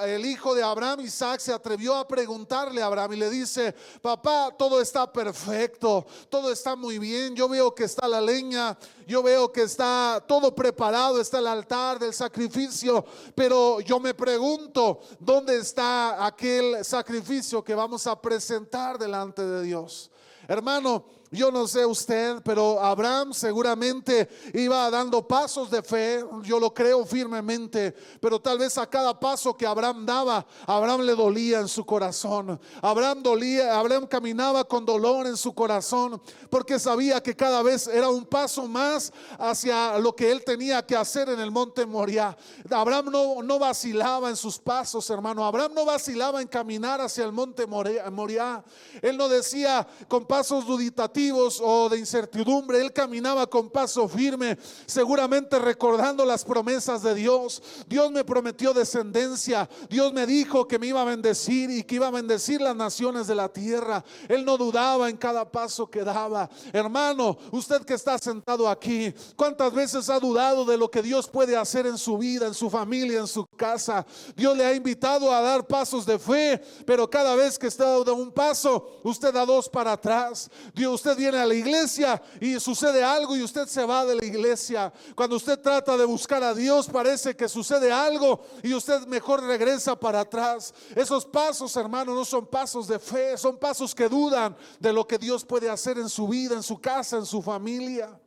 el 0.05 0.25
hijo 0.25 0.53
de 0.53 0.61
Abraham, 0.61 0.99
Isaac, 0.99 1.39
se 1.39 1.53
atrevió 1.53 1.95
a 1.95 2.05
preguntarle 2.05 2.81
a 2.81 2.87
Abraham 2.87 3.13
y 3.13 3.15
le 3.15 3.29
dice, 3.29 3.73
papá, 4.01 4.53
todo 4.57 4.81
está 4.81 5.11
perfecto, 5.11 6.05
todo 6.27 6.51
está 6.51 6.75
muy 6.75 6.99
bien, 6.99 7.33
yo 7.33 7.47
veo 7.47 7.73
que 7.73 7.85
está 7.85 8.05
la 8.07 8.19
leña, 8.19 8.77
yo 9.07 9.23
veo 9.23 9.53
que 9.53 9.63
está 9.63 10.21
todo 10.27 10.53
preparado, 10.53 11.21
está 11.21 11.39
el 11.39 11.47
altar 11.47 11.97
del 11.97 12.13
sacrificio, 12.13 13.05
pero 13.33 13.79
yo 13.79 14.01
me 14.01 14.13
pregunto, 14.13 14.99
¿dónde 15.17 15.57
está 15.57 16.25
aquel 16.25 16.83
sacrificio 16.83 17.63
que 17.63 17.73
vamos 17.73 18.05
a 18.05 18.21
presentar 18.21 18.99
delante 18.99 19.45
de 19.45 19.63
Dios? 19.63 20.11
Hermano, 20.45 21.05
yo 21.31 21.51
no 21.51 21.67
sé 21.67 21.85
usted, 21.85 22.41
pero 22.43 22.79
Abraham 22.79 23.33
seguramente 23.33 24.27
iba 24.53 24.89
dando 24.89 25.27
pasos 25.27 25.69
de 25.69 25.83
fe, 25.83 26.25
yo 26.41 26.59
lo 26.59 26.73
creo 26.73 27.05
firmemente, 27.05 27.93
pero 28.19 28.39
tal 28.39 28.57
vez 28.57 28.77
a 28.79 28.89
cada 28.89 29.19
paso 29.19 29.55
que 29.55 29.67
Abraham 29.67 30.07
daba, 30.07 30.45
Abraham 30.65 31.01
le 31.01 31.13
dolía 31.13 31.59
en 31.59 31.67
su 31.67 31.85
corazón. 31.85 32.59
Abraham 32.81 33.21
dolía, 33.21 33.77
Abraham 33.77 34.07
caminaba 34.07 34.63
con 34.63 34.85
dolor 34.85 35.27
en 35.27 35.37
su 35.37 35.53
corazón, 35.53 36.19
porque 36.49 36.79
sabía 36.79 37.21
que 37.21 37.35
cada 37.35 37.61
vez 37.61 37.87
era 37.87 38.09
un 38.09 38.25
paso 38.25 38.67
más 38.67 39.13
hacia 39.37 39.99
lo 39.99 40.15
que 40.15 40.31
él 40.31 40.43
tenía 40.43 40.83
que 40.83 40.95
hacer 40.95 41.29
en 41.29 41.39
el 41.39 41.51
monte 41.51 41.85
Moriah. 41.85 42.35
Abraham 42.71 43.11
no, 43.11 43.43
no 43.43 43.59
vacilaba 43.59 44.29
en 44.29 44.35
sus 44.35 44.57
pasos, 44.57 45.07
hermano. 45.11 45.45
Abraham 45.45 45.73
no 45.75 45.85
vacilaba 45.85 46.41
en 46.41 46.47
caminar 46.47 47.01
hacia 47.01 47.23
el 47.23 47.31
monte 47.31 47.67
Moriah. 47.67 48.63
Él 49.01 49.15
no 49.15 49.29
decía 49.29 49.87
con 50.07 50.25
pasos 50.25 50.65
duditativos 50.65 51.18
o 51.61 51.89
de 51.89 51.97
incertidumbre, 51.97 52.79
él 52.79 52.93
caminaba 52.93 53.47
con 53.47 53.69
paso 53.69 54.07
firme, 54.07 54.57
seguramente 54.85 55.59
recordando 55.59 56.25
las 56.25 56.45
promesas 56.45 57.01
de 57.03 57.13
Dios. 57.13 57.61
Dios 57.87 58.11
me 58.11 58.23
prometió 58.23 58.73
descendencia, 58.73 59.69
Dios 59.89 60.13
me 60.13 60.25
dijo 60.25 60.67
que 60.67 60.79
me 60.79 60.87
iba 60.87 61.01
a 61.01 61.05
bendecir 61.05 61.69
y 61.69 61.83
que 61.83 61.95
iba 61.95 62.07
a 62.07 62.11
bendecir 62.11 62.61
las 62.61 62.75
naciones 62.75 63.27
de 63.27 63.35
la 63.35 63.49
tierra. 63.49 64.03
Él 64.27 64.45
no 64.45 64.57
dudaba 64.57 65.09
en 65.09 65.17
cada 65.17 65.49
paso 65.49 65.89
que 65.89 66.03
daba. 66.03 66.49
Hermano, 66.71 67.37
usted 67.51 67.81
que 67.83 67.95
está 67.95 68.17
sentado 68.17 68.69
aquí, 68.69 69.13
¿cuántas 69.35 69.73
veces 69.73 70.09
ha 70.09 70.19
dudado 70.19 70.63
de 70.63 70.77
lo 70.77 70.89
que 70.89 71.01
Dios 71.01 71.27
puede 71.27 71.57
hacer 71.57 71.85
en 71.85 71.97
su 71.97 72.17
vida, 72.17 72.47
en 72.47 72.53
su 72.53 72.69
familia, 72.69 73.19
en 73.19 73.27
su 73.27 73.45
casa? 73.45 74.05
Dios 74.35 74.55
le 74.55 74.65
ha 74.65 74.73
invitado 74.73 75.33
a 75.33 75.41
dar 75.41 75.67
pasos 75.67 76.05
de 76.05 76.17
fe, 76.17 76.61
pero 76.85 77.09
cada 77.09 77.35
vez 77.35 77.59
que 77.59 77.67
está 77.67 77.85
dando 77.85 78.15
un 78.15 78.31
paso, 78.31 78.99
usted 79.03 79.33
da 79.33 79.45
dos 79.45 79.67
para 79.67 79.93
atrás. 79.93 80.49
Dios, 80.73 80.93
usted 80.93 81.08
viene 81.15 81.37
a 81.37 81.45
la 81.45 81.53
iglesia 81.53 82.21
y 82.39 82.59
sucede 82.59 83.03
algo 83.03 83.35
y 83.35 83.43
usted 83.43 83.67
se 83.67 83.85
va 83.85 84.05
de 84.05 84.15
la 84.15 84.25
iglesia. 84.25 84.91
Cuando 85.15 85.35
usted 85.35 85.59
trata 85.59 85.97
de 85.97 86.05
buscar 86.05 86.43
a 86.43 86.53
Dios, 86.53 86.87
parece 86.87 87.35
que 87.35 87.47
sucede 87.47 87.91
algo 87.91 88.45
y 88.63 88.73
usted 88.73 89.05
mejor 89.07 89.43
regresa 89.43 89.99
para 89.99 90.21
atrás. 90.21 90.73
Esos 90.95 91.25
pasos, 91.25 91.75
hermano, 91.75 92.13
no 92.13 92.25
son 92.25 92.47
pasos 92.47 92.87
de 92.87 92.99
fe, 92.99 93.37
son 93.37 93.57
pasos 93.57 93.93
que 93.93 94.09
dudan 94.09 94.55
de 94.79 94.93
lo 94.93 95.07
que 95.07 95.17
Dios 95.17 95.45
puede 95.45 95.69
hacer 95.69 95.97
en 95.97 96.09
su 96.09 96.27
vida, 96.27 96.55
en 96.55 96.63
su 96.63 96.79
casa, 96.79 97.17
en 97.17 97.25
su 97.25 97.41
familia. 97.41 98.19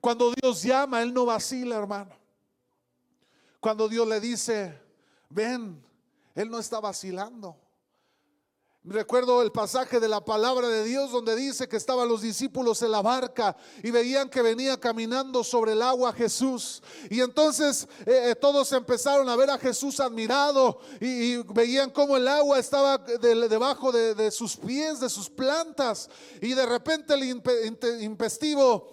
Cuando 0.00 0.32
Dios 0.32 0.62
llama, 0.62 1.02
Él 1.02 1.12
no 1.12 1.26
vacila, 1.26 1.76
hermano. 1.76 2.14
Cuando 3.60 3.88
Dios 3.88 4.08
le 4.08 4.20
dice, 4.20 4.78
ven, 5.28 5.84
Él 6.34 6.50
no 6.50 6.58
está 6.58 6.80
vacilando. 6.80 7.56
Recuerdo 8.82 9.42
el 9.42 9.52
pasaje 9.52 10.00
de 10.00 10.08
la 10.08 10.24
palabra 10.24 10.66
de 10.66 10.84
Dios 10.84 11.12
donde 11.12 11.36
dice 11.36 11.68
que 11.68 11.76
estaban 11.76 12.08
los 12.08 12.22
discípulos 12.22 12.80
en 12.80 12.92
la 12.92 13.02
barca 13.02 13.54
y 13.82 13.90
veían 13.90 14.30
que 14.30 14.40
venía 14.40 14.80
caminando 14.80 15.44
sobre 15.44 15.72
el 15.72 15.82
agua 15.82 16.14
Jesús. 16.14 16.82
Y 17.10 17.20
entonces 17.20 17.86
eh, 18.06 18.30
eh, 18.30 18.34
todos 18.34 18.72
empezaron 18.72 19.28
a 19.28 19.36
ver 19.36 19.50
a 19.50 19.58
Jesús 19.58 20.00
admirado 20.00 20.80
y, 20.98 21.36
veían 21.52 21.90
cómo 21.90 22.16
el 22.16 22.26
agua 22.26 22.58
estaba 22.58 22.96
debajo 22.96 23.92
de, 23.92 24.30
sus 24.30 24.56
pies, 24.56 24.98
de 24.98 25.10
sus 25.10 25.28
plantas. 25.28 26.08
Y 26.40 26.54
de 26.54 26.64
repente 26.64 27.12
el 27.12 27.24
eh, 27.24 27.42
intempestivo 28.00 28.88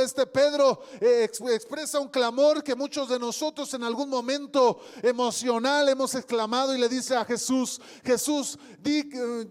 este 0.00 0.26
Pedro 0.26 0.82
expresa 1.00 1.98
un 1.98 2.10
clamor 2.10 2.62
que 2.62 2.76
muchos 2.76 3.08
de 3.08 3.18
nosotros 3.18 3.74
en 3.74 3.82
algún 3.82 4.08
momento 4.08 4.78
emocional 5.02 5.88
hemos 5.88 6.14
exclamado 6.14 6.76
y 6.76 6.78
le 6.78 6.88
dice 6.88 7.16
a 7.16 7.24
Jesús, 7.24 7.80
Jesús, 8.04 8.51
di, 8.78 9.08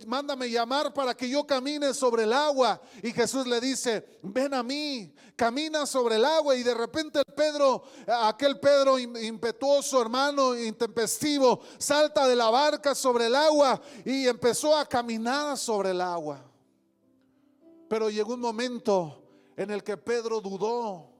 mándame 0.07 0.49
llamar 0.49 0.93
para 0.93 1.15
que 1.15 1.29
yo 1.29 1.45
camine 1.45 1.93
sobre 1.93 2.23
el 2.23 2.33
agua. 2.33 2.81
Y 3.01 3.11
Jesús 3.11 3.47
le 3.47 3.59
dice, 3.61 4.19
ven 4.21 4.53
a 4.53 4.63
mí, 4.63 5.13
camina 5.35 5.85
sobre 5.85 6.15
el 6.15 6.25
agua. 6.25 6.55
Y 6.55 6.63
de 6.63 6.73
repente 6.73 7.19
el 7.19 7.33
Pedro, 7.33 7.83
aquel 8.07 8.59
Pedro 8.59 8.99
impetuoso, 8.99 10.01
hermano, 10.01 10.57
intempestivo, 10.57 11.61
salta 11.77 12.27
de 12.27 12.35
la 12.35 12.49
barca 12.49 12.95
sobre 12.95 13.27
el 13.27 13.35
agua 13.35 13.81
y 14.05 14.27
empezó 14.27 14.77
a 14.77 14.85
caminar 14.85 15.57
sobre 15.57 15.91
el 15.91 16.01
agua. 16.01 16.43
Pero 17.87 18.09
llegó 18.09 18.33
un 18.33 18.39
momento 18.39 19.21
en 19.57 19.69
el 19.71 19.83
que 19.83 19.97
Pedro 19.97 20.41
dudó 20.41 21.11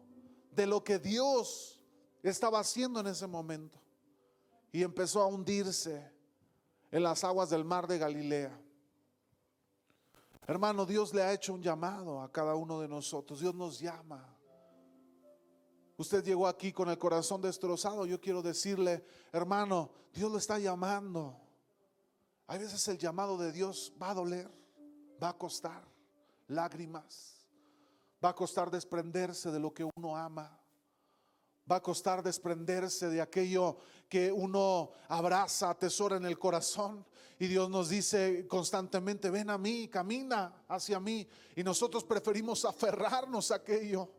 de 0.52 0.66
lo 0.66 0.84
que 0.84 1.00
Dios 1.00 1.80
estaba 2.24 2.60
haciendo 2.60 3.00
en 3.00 3.08
ese 3.08 3.28
momento 3.28 3.80
y 4.72 4.84
empezó 4.84 5.22
a 5.22 5.28
hundirse 5.28 6.12
en 6.92 7.04
las 7.04 7.24
aguas 7.24 7.50
del 7.50 7.64
mar 7.64 7.88
de 7.88 7.98
Galilea. 7.98 8.60
Hermano, 10.46 10.86
Dios 10.86 11.14
le 11.14 11.24
ha 11.24 11.34
hecho 11.34 11.54
un 11.54 11.62
llamado 11.62 12.22
a 12.22 12.32
cada 12.32 12.56
uno 12.56 12.80
de 12.82 12.88
nosotros. 12.88 13.40
Dios 13.40 13.56
nos 13.56 13.80
llama. 13.80 14.38
Usted 15.98 16.24
llegó 16.24 16.48
aquí 16.48 16.74
con 16.74 16.90
el 16.90 16.98
corazón 16.98 17.42
destrozado. 17.42 18.06
Yo 18.06 18.20
quiero 18.20 18.42
decirle, 18.42 19.06
hermano, 19.32 19.92
Dios 20.14 20.32
lo 20.32 20.38
está 20.38 20.60
llamando. 20.60 21.40
Hay 22.48 22.60
veces 22.60 22.86
el 22.90 22.98
llamado 22.98 23.38
de 23.38 23.52
Dios 23.52 23.94
va 24.02 24.10
a 24.10 24.14
doler, 24.14 24.52
va 25.22 25.30
a 25.30 25.38
costar 25.38 25.88
lágrimas, 26.48 27.48
va 28.24 28.30
a 28.30 28.36
costar 28.36 28.70
desprenderse 28.70 29.52
de 29.52 29.60
lo 29.60 29.74
que 29.74 29.88
uno 29.96 30.18
ama. 30.18 30.61
Va 31.72 31.78
a 31.78 31.82
costar 31.82 32.22
desprenderse 32.22 33.08
de 33.08 33.22
aquello 33.22 33.78
que 34.10 34.30
uno 34.30 34.92
abraza, 35.08 35.70
atesora 35.70 36.18
en 36.18 36.26
el 36.26 36.38
corazón. 36.38 37.06
Y 37.40 37.48
Dios 37.48 37.70
nos 37.70 37.88
dice 37.88 38.46
constantemente, 38.46 39.30
ven 39.30 39.50
a 39.50 39.58
mí, 39.58 39.88
camina 39.88 40.66
hacia 40.68 41.00
mí. 41.00 41.26
Y 41.56 41.64
nosotros 41.64 42.04
preferimos 42.04 42.66
aferrarnos 42.66 43.52
a 43.52 43.56
aquello. 43.56 44.10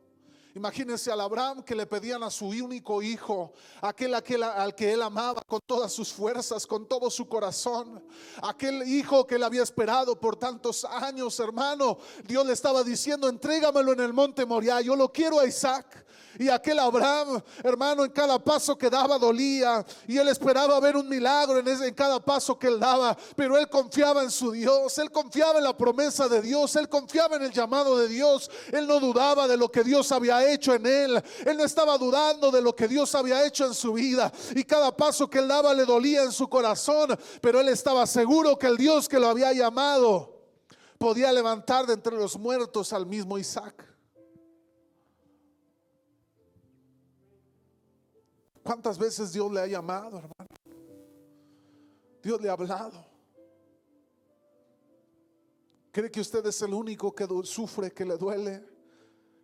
Imagínense 0.55 1.11
al 1.11 1.21
Abraham 1.21 1.63
que 1.63 1.75
le 1.75 1.87
pedían 1.87 2.23
a 2.23 2.31
su 2.31 2.47
único 2.47 3.03
hijo, 3.03 3.53
aquel, 3.81 4.15
aquel 4.15 4.43
al 4.43 4.75
que 4.75 4.93
él 4.93 5.01
amaba 5.01 5.43
con 5.47 5.61
todas 5.67 5.93
sus 5.93 6.13
fuerzas, 6.13 6.67
con 6.67 6.87
todo 6.87 7.11
su 7.11 7.27
corazón, 7.27 8.03
aquel 8.43 8.83
hijo 8.87 9.27
que 9.27 9.37
él 9.37 9.45
había 9.45 9.63
esperado 9.63 10.19
por 10.19 10.37
tantos 10.37 10.85
años, 10.85 11.39
hermano. 11.41 11.97
Dios 12.27 12.47
le 12.47 12.53
estaba 12.53 12.83
diciendo, 12.85 13.29
entrégamelo 13.29 13.93
en 13.93 14.01
el 14.01 14.13
monte 14.13 14.45
Moriah, 14.45 14.83
yo 14.83 14.95
lo 14.97 15.11
quiero 15.11 15.39
a 15.39 15.47
Isaac. 15.47 16.05
Y 16.39 16.49
aquel 16.49 16.79
Abraham, 16.79 17.43
hermano, 17.63 18.05
en 18.05 18.11
cada 18.11 18.39
paso 18.39 18.77
que 18.77 18.89
daba 18.89 19.19
dolía. 19.19 19.85
Y 20.07 20.19
él 20.19 20.29
esperaba 20.29 20.79
ver 20.81 20.97
un 20.97 21.09
milagro 21.09 21.59
en, 21.59 21.69
ese, 21.69 21.89
en 21.89 21.95
cada 21.95 22.21
paso 22.21 22.59
que 22.59 22.69
él 22.69 22.81
daba. 22.81 23.17
Pero 23.37 23.59
él 23.59 23.69
confiaba 23.69 24.23
en 24.23 24.31
su 24.31 24.53
Dios. 24.53 24.97
Él 24.99 25.11
confiaba 25.11 25.59
en 25.59 25.65
la 25.65 25.77
promesa 25.77 26.29
de 26.29 26.41
Dios. 26.41 26.75
Él 26.77 26.89
confiaba 26.89 27.37
en 27.37 27.43
el 27.43 27.53
llamado 27.53 27.99
de 27.99 28.09
Dios. 28.09 28.51
Él 28.73 28.87
no 28.87 29.01
dudaba 29.01 29.47
de 29.47 29.57
lo 29.57 29.71
que 29.71 29.85
Dios 29.85 30.11
había 30.13 30.51
hecho 30.51 30.75
en 30.75 30.87
él. 30.87 31.23
Él 31.45 31.57
no 31.57 31.65
estaba 31.65 31.99
dudando 31.99 32.51
de 32.51 32.63
lo 32.63 32.75
que 32.75 32.89
Dios 32.89 33.15
había 33.15 33.45
hecho 33.45 33.67
en 33.67 33.75
su 33.75 33.93
vida. 33.93 34.33
Y 34.55 34.65
cada 34.65 34.97
paso 34.97 35.29
que 35.29 35.39
él 35.39 35.49
daba 35.49 35.75
le 35.75 35.85
dolía 35.85 36.23
en 36.23 36.33
su 36.33 36.49
corazón. 36.49 37.19
Pero 37.41 37.61
él 37.61 37.69
estaba 37.69 38.07
seguro 38.07 38.59
que 38.59 38.67
el 38.67 38.77
Dios 38.77 39.09
que 39.09 39.19
lo 39.19 39.29
había 39.29 39.53
llamado 39.53 40.33
podía 40.99 41.33
levantar 41.33 41.87
de 41.87 41.95
entre 41.95 42.17
los 42.17 42.39
muertos 42.39 42.93
al 42.93 43.07
mismo 43.07 43.37
Isaac. 43.37 43.92
¿Cuántas 48.63 48.99
veces 48.99 49.33
Dios 49.33 49.53
le 49.53 49.61
ha 49.61 49.67
llamado, 49.67 50.19
hermano? 50.19 50.49
Dios 52.23 52.41
le 52.41 52.49
ha 52.49 52.53
hablado. 52.53 53.05
¿Cree 55.91 56.11
que 56.11 56.21
usted 56.21 56.47
es 56.47 56.63
el 56.63 56.73
único 56.73 57.15
que 57.15 57.27
sufre, 57.45 57.93
que 57.93 58.05
le 58.05 58.17
duele? 58.17 58.65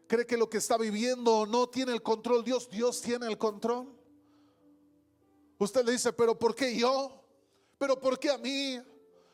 ¿Cree 0.07 0.27
que 0.27 0.37
lo 0.37 0.49
que 0.49 0.59
está 0.59 0.79
viviendo 0.79 1.45
no 1.45 1.69
tiene 1.69 1.93
el 1.93 2.03
control? 2.03 2.43
Dios, 2.43 2.71
Dios 2.71 3.03
tiene 3.03 3.27
el 3.27 3.37
control. 3.37 3.93
Usted 5.59 5.85
le 5.85 5.93
dice, 5.93 6.13
pero 6.13 6.39
¿por 6.39 6.55
qué 6.55 6.75
yo? 6.75 7.23
¿Pero 7.77 8.01
por 8.01 8.19
qué 8.19 8.31
a 8.31 8.39
mí? 8.39 8.81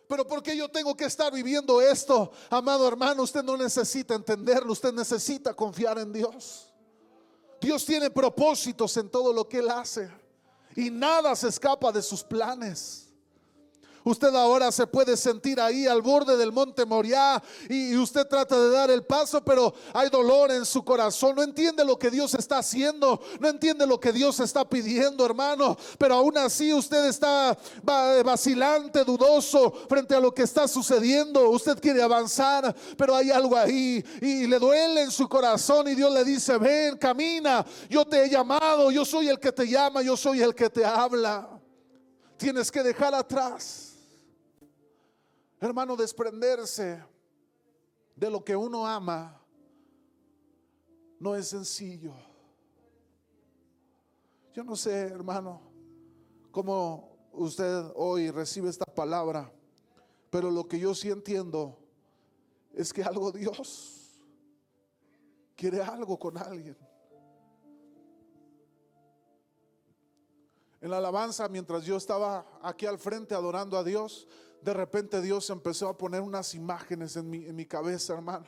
¿Pero 0.08 0.26
por 0.26 0.42
qué 0.42 0.56
yo 0.56 0.68
tengo 0.68 0.96
que 0.96 1.04
estar 1.04 1.32
viviendo 1.32 1.80
esto? 1.80 2.32
Amado 2.50 2.88
hermano, 2.88 3.22
usted 3.22 3.44
no 3.44 3.56
necesita 3.56 4.14
entenderlo, 4.14 4.72
usted 4.72 4.92
necesita 4.92 5.54
confiar 5.54 5.98
en 5.98 6.12
Dios. 6.12 6.73
Dios 7.64 7.87
tiene 7.87 8.11
propósitos 8.11 8.94
en 8.98 9.09
todo 9.09 9.33
lo 9.33 9.48
que 9.48 9.59
Él 9.59 9.70
hace 9.70 10.11
y 10.77 10.90
nada 10.90 11.35
se 11.35 11.48
escapa 11.48 11.90
de 11.90 12.03
sus 12.03 12.22
planes. 12.22 13.03
Usted 14.04 14.34
ahora 14.34 14.70
se 14.70 14.86
puede 14.86 15.16
sentir 15.16 15.58
ahí 15.58 15.86
al 15.86 16.02
borde 16.02 16.36
del 16.36 16.52
monte 16.52 16.84
Moriah 16.84 17.42
y, 17.70 17.96
usted 17.96 18.26
trata 18.26 18.60
de 18.60 18.70
dar 18.70 18.90
el 18.90 19.02
paso, 19.02 19.42
pero 19.42 19.72
hay 19.94 20.10
dolor 20.10 20.50
en 20.50 20.66
su 20.66 20.84
corazón. 20.84 21.36
No 21.36 21.42
entiende 21.42 21.82
lo 21.86 21.98
que 21.98 22.10
Dios 22.10 22.34
está 22.34 22.58
haciendo, 22.58 23.18
no 23.40 23.48
entiende 23.48 23.86
lo 23.86 23.98
que 23.98 24.12
Dios 24.12 24.40
está 24.40 24.68
pidiendo, 24.68 25.24
hermano. 25.24 25.78
Pero 25.96 26.16
aún 26.16 26.36
así 26.36 26.74
usted 26.74 27.06
está 27.06 27.56
vacilante, 27.82 29.04
dudoso 29.04 29.72
frente 29.88 30.14
a 30.14 30.20
lo 30.20 30.34
que 30.34 30.42
está 30.42 30.68
sucediendo. 30.68 31.48
Usted 31.48 31.80
quiere 31.80 32.02
avanzar, 32.02 32.76
pero 32.98 33.16
hay 33.16 33.30
algo 33.30 33.56
ahí 33.56 34.04
y 34.20 34.46
le 34.46 34.58
duele 34.58 35.00
en 35.00 35.10
su 35.10 35.26
corazón 35.26 35.88
y 35.88 35.94
Dios 35.94 36.12
le 36.12 36.24
dice, 36.24 36.58
ven, 36.58 36.98
camina, 36.98 37.64
yo 37.88 38.04
te 38.04 38.22
he 38.22 38.28
llamado, 38.28 38.90
yo 38.90 39.06
soy 39.06 39.28
el 39.28 39.40
que 39.40 39.50
te 39.50 39.66
llama, 39.66 40.02
yo 40.02 40.14
soy 40.14 40.42
el 40.42 40.54
que 40.54 40.68
te 40.68 40.84
habla. 40.84 41.48
Tienes 42.36 42.70
que 42.70 42.82
dejar 42.82 43.14
atrás 43.14 43.93
Hermano, 45.60 45.96
desprenderse 45.96 47.02
de 48.14 48.30
lo 48.30 48.44
que 48.44 48.54
uno 48.54 48.86
ama 48.86 49.40
no 51.18 51.34
es 51.34 51.48
sencillo. 51.48 52.12
Yo 54.52 54.62
no 54.62 54.76
sé, 54.76 55.06
hermano, 55.06 55.60
cómo 56.50 57.16
usted 57.32 57.90
hoy 57.96 58.30
recibe 58.30 58.68
esta 58.68 58.84
palabra, 58.84 59.52
pero 60.30 60.50
lo 60.50 60.68
que 60.68 60.78
yo 60.78 60.94
sí 60.94 61.10
entiendo 61.10 61.78
es 62.72 62.92
que 62.92 63.02
algo 63.02 63.32
Dios 63.32 64.20
quiere 65.56 65.82
algo 65.82 66.18
con 66.18 66.36
alguien. 66.38 66.76
En 70.80 70.90
la 70.90 70.98
alabanza, 70.98 71.48
mientras 71.48 71.84
yo 71.84 71.96
estaba 71.96 72.46
aquí 72.62 72.84
al 72.84 72.98
frente 72.98 73.34
adorando 73.34 73.78
a 73.78 73.82
Dios, 73.82 74.28
de 74.64 74.72
repente 74.72 75.20
Dios 75.20 75.50
empezó 75.50 75.88
a 75.88 75.98
poner 75.98 76.22
unas 76.22 76.55
imágenes 76.55 77.16
en 77.16 77.29
mi, 77.29 77.44
en 77.44 77.55
mi 77.55 77.66
cabeza, 77.66 78.14
hermano. 78.14 78.46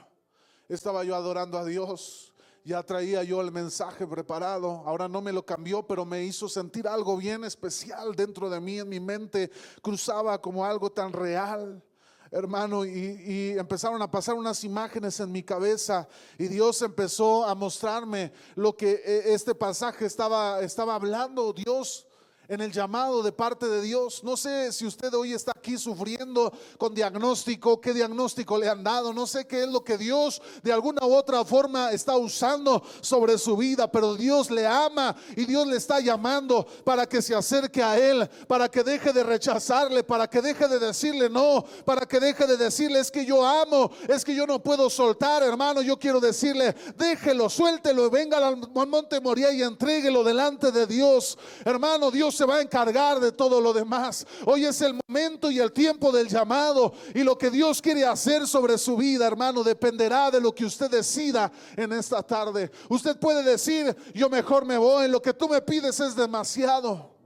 Estaba 0.68 1.04
yo 1.04 1.14
adorando 1.14 1.58
a 1.58 1.64
Dios, 1.64 2.32
ya 2.64 2.82
traía 2.82 3.22
yo 3.22 3.40
el 3.40 3.52
mensaje 3.52 4.06
preparado, 4.06 4.82
ahora 4.86 5.08
no 5.08 5.20
me 5.20 5.32
lo 5.32 5.44
cambió, 5.44 5.86
pero 5.86 6.04
me 6.04 6.24
hizo 6.24 6.48
sentir 6.48 6.88
algo 6.88 7.16
bien 7.16 7.44
especial 7.44 8.16
dentro 8.16 8.48
de 8.48 8.60
mí, 8.60 8.78
en 8.78 8.88
mi 8.88 8.98
mente, 8.98 9.50
cruzaba 9.82 10.40
como 10.40 10.64
algo 10.64 10.90
tan 10.90 11.12
real 11.12 11.82
hermano, 12.30 12.84
y, 12.84 13.56
empezaron 13.58 14.02
a 14.02 14.10
pasar 14.10 14.34
unas 14.34 14.62
imágenes 14.64 15.20
en 15.20 15.30
mi 15.30 15.42
cabeza 15.42 16.08
y 16.38 16.48
Dios 16.48 16.82
empezó 16.82 17.44
a 17.44 17.54
mostrarme 17.54 18.32
lo 18.56 18.76
que 18.76 19.02
eh, 19.04 19.22
este 19.32 19.54
pasaje 19.54 20.06
estaba, 20.06 20.60
estaba 20.60 20.94
hablando. 20.96 21.52
Dios 21.52 22.06
en 22.48 22.60
el 22.60 22.72
llamado 22.72 23.22
de 23.22 23.32
parte 23.32 23.66
de 23.66 23.82
Dios. 23.82 24.22
No 24.22 24.36
sé 24.36 24.72
si 24.72 24.86
usted 24.86 25.12
hoy 25.14 25.32
está 25.32 25.52
aquí 25.56 25.76
sufriendo 25.78 26.52
con 26.78 26.94
diagnóstico, 26.94 27.80
qué 27.80 27.92
diagnóstico 27.92 28.58
le 28.58 28.68
han 28.68 28.84
dado, 28.84 29.12
no 29.12 29.26
sé 29.26 29.46
qué 29.46 29.64
es 29.64 29.68
lo 29.68 29.82
que 29.82 29.98
Dios 29.98 30.40
de 30.62 30.72
alguna 30.72 31.04
u 31.06 31.14
otra 31.14 31.44
forma 31.44 31.90
está 31.92 32.16
usando 32.16 32.82
sobre 33.00 33.38
su 33.38 33.56
vida, 33.56 33.90
pero 33.90 34.14
Dios 34.14 34.50
le 34.50 34.66
ama 34.66 35.16
y 35.36 35.44
Dios 35.44 35.66
le 35.66 35.76
está 35.76 36.00
llamando 36.00 36.66
para 36.84 37.06
que 37.06 37.22
se 37.22 37.34
acerque 37.34 37.82
a 37.82 37.98
Él, 37.98 38.28
para 38.46 38.68
que 38.68 38.82
deje 38.82 39.12
de 39.12 39.24
rechazarle, 39.24 40.04
para 40.04 40.28
que 40.28 40.40
deje 40.40 40.68
de 40.68 40.78
decirle 40.78 41.28
no, 41.28 41.64
para 41.84 42.06
que 42.06 42.20
deje 42.20 42.46
de 42.46 42.56
decirle 42.56 43.00
es 43.00 43.10
que 43.10 43.24
yo 43.24 43.44
amo, 43.44 43.90
es 44.08 44.24
que 44.24 44.34
yo 44.34 44.46
no 44.46 44.62
puedo 44.62 44.88
soltar, 44.88 45.42
hermano, 45.42 45.82
yo 45.82 45.98
quiero 45.98 46.20
decirle, 46.20 46.74
déjelo, 46.96 47.48
suéltelo, 47.50 48.10
venga 48.10 48.38
al 48.38 48.56
monte 48.56 49.20
Moría 49.20 49.50
y 49.52 49.62
entréguelo 49.62 50.22
delante 50.22 50.70
de 50.70 50.86
Dios. 50.86 51.38
Hermano, 51.64 52.10
Dios 52.10 52.35
se 52.36 52.44
va 52.44 52.56
a 52.56 52.62
encargar 52.62 53.18
de 53.18 53.32
todo 53.32 53.60
lo 53.60 53.72
demás. 53.72 54.26
Hoy 54.44 54.64
es 54.64 54.80
el 54.82 54.98
momento 55.08 55.50
y 55.50 55.58
el 55.58 55.72
tiempo 55.72 56.12
del 56.12 56.28
llamado 56.28 56.92
y 57.14 57.22
lo 57.22 57.36
que 57.36 57.50
Dios 57.50 57.80
quiere 57.80 58.04
hacer 58.04 58.46
sobre 58.46 58.78
su 58.78 58.96
vida, 58.96 59.26
hermano, 59.26 59.64
dependerá 59.64 60.30
de 60.30 60.40
lo 60.40 60.54
que 60.54 60.64
usted 60.64 60.90
decida 60.90 61.50
en 61.76 61.92
esta 61.92 62.22
tarde. 62.22 62.70
Usted 62.88 63.18
puede 63.18 63.42
decir, 63.42 63.96
yo 64.14 64.28
mejor 64.28 64.64
me 64.64 64.78
voy, 64.78 65.08
lo 65.08 65.20
que 65.20 65.32
tú 65.32 65.48
me 65.48 65.60
pides 65.60 65.98
es 66.00 66.14
demasiado. 66.14 67.16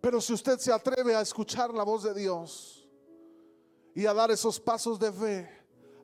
Pero 0.00 0.20
si 0.20 0.32
usted 0.32 0.58
se 0.58 0.72
atreve 0.72 1.14
a 1.14 1.20
escuchar 1.20 1.74
la 1.74 1.82
voz 1.82 2.02
de 2.04 2.14
Dios 2.14 2.88
y 3.94 4.06
a 4.06 4.14
dar 4.14 4.30
esos 4.30 4.58
pasos 4.58 4.98
de 4.98 5.12
fe, 5.12 5.50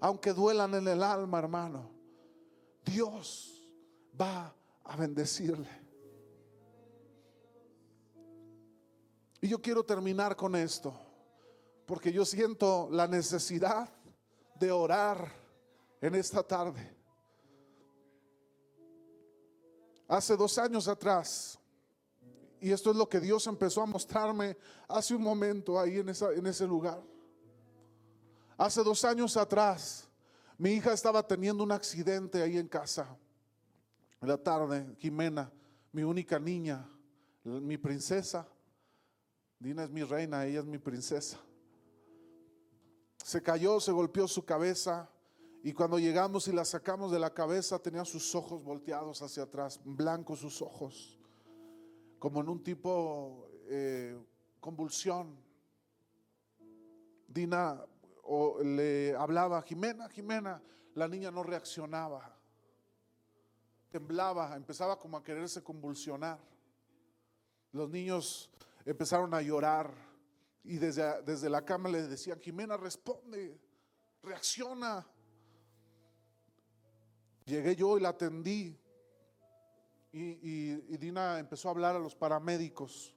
aunque 0.00 0.32
duelan 0.32 0.74
en 0.74 0.88
el 0.88 1.02
alma, 1.02 1.38
hermano, 1.38 1.90
Dios 2.84 3.66
va 4.20 4.54
a 4.84 4.96
bendecirle. 4.96 5.85
Y 9.46 9.48
yo 9.48 9.62
quiero 9.62 9.84
terminar 9.84 10.34
con 10.34 10.56
esto, 10.56 10.92
porque 11.86 12.12
yo 12.12 12.24
siento 12.24 12.88
la 12.90 13.06
necesidad 13.06 13.88
de 14.56 14.72
orar 14.72 15.32
en 16.00 16.16
esta 16.16 16.42
tarde. 16.42 16.92
Hace 20.08 20.36
dos 20.36 20.58
años 20.58 20.88
atrás, 20.88 21.60
y 22.60 22.72
esto 22.72 22.90
es 22.90 22.96
lo 22.96 23.08
que 23.08 23.20
Dios 23.20 23.46
empezó 23.46 23.82
a 23.82 23.86
mostrarme 23.86 24.56
hace 24.88 25.14
un 25.14 25.22
momento 25.22 25.78
ahí 25.78 25.98
en, 25.98 26.08
esa, 26.08 26.32
en 26.32 26.44
ese 26.44 26.66
lugar. 26.66 27.00
Hace 28.58 28.82
dos 28.82 29.04
años 29.04 29.36
atrás, 29.36 30.08
mi 30.58 30.72
hija 30.72 30.92
estaba 30.92 31.24
teniendo 31.24 31.62
un 31.62 31.70
accidente 31.70 32.42
ahí 32.42 32.58
en 32.58 32.66
casa. 32.66 33.16
En 34.20 34.26
la 34.26 34.38
tarde, 34.38 34.92
Jimena, 34.98 35.52
mi 35.92 36.02
única 36.02 36.36
niña, 36.36 36.90
mi 37.44 37.78
princesa, 37.78 38.48
Dina 39.58 39.84
es 39.84 39.90
mi 39.90 40.02
reina, 40.02 40.44
ella 40.44 40.60
es 40.60 40.66
mi 40.66 40.78
princesa. 40.78 41.38
Se 43.24 43.42
cayó, 43.42 43.80
se 43.80 43.92
golpeó 43.92 44.28
su 44.28 44.44
cabeza 44.44 45.10
y 45.62 45.72
cuando 45.72 45.98
llegamos 45.98 46.46
y 46.46 46.52
la 46.52 46.64
sacamos 46.64 47.10
de 47.10 47.18
la 47.18 47.34
cabeza 47.34 47.78
tenía 47.78 48.04
sus 48.04 48.34
ojos 48.34 48.62
volteados 48.62 49.20
hacia 49.22 49.44
atrás, 49.44 49.80
blancos 49.84 50.38
sus 50.40 50.62
ojos, 50.62 51.18
como 52.18 52.40
en 52.40 52.48
un 52.48 52.62
tipo 52.62 53.48
eh, 53.68 54.16
convulsión. 54.60 55.36
Dina 57.26 57.84
o 58.22 58.62
le 58.62 59.14
hablaba, 59.16 59.60
Jimena, 59.62 60.08
Jimena, 60.08 60.62
la 60.94 61.08
niña 61.08 61.30
no 61.30 61.42
reaccionaba, 61.42 62.32
temblaba, 63.90 64.54
empezaba 64.56 64.98
como 64.98 65.16
a 65.16 65.24
quererse 65.24 65.62
convulsionar. 65.62 66.38
Los 67.72 67.90
niños 67.90 68.50
empezaron 68.86 69.34
a 69.34 69.42
llorar 69.42 69.92
y 70.64 70.78
desde, 70.78 71.22
desde 71.22 71.50
la 71.50 71.64
cama 71.64 71.88
le 71.88 72.02
decían, 72.06 72.40
Jimena, 72.40 72.76
responde, 72.76 73.60
reacciona. 74.22 75.06
Llegué 77.44 77.76
yo 77.76 77.98
y 77.98 78.00
la 78.00 78.08
atendí. 78.10 78.76
Y, 80.12 80.20
y- 80.90 80.96
Dina 80.96 81.38
empezó 81.38 81.68
a 81.68 81.72
hablar 81.72 81.94
a 81.94 81.98
los 81.98 82.14
paramédicos. 82.16 83.14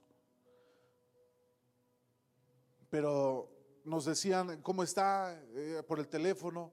Pero 2.90 3.50
nos 3.84 4.04
decían, 4.04 4.60
¿cómo 4.62 4.82
está? 4.82 5.40
Eh, 5.54 5.82
por 5.86 5.98
el 5.98 6.08
teléfono. 6.08 6.72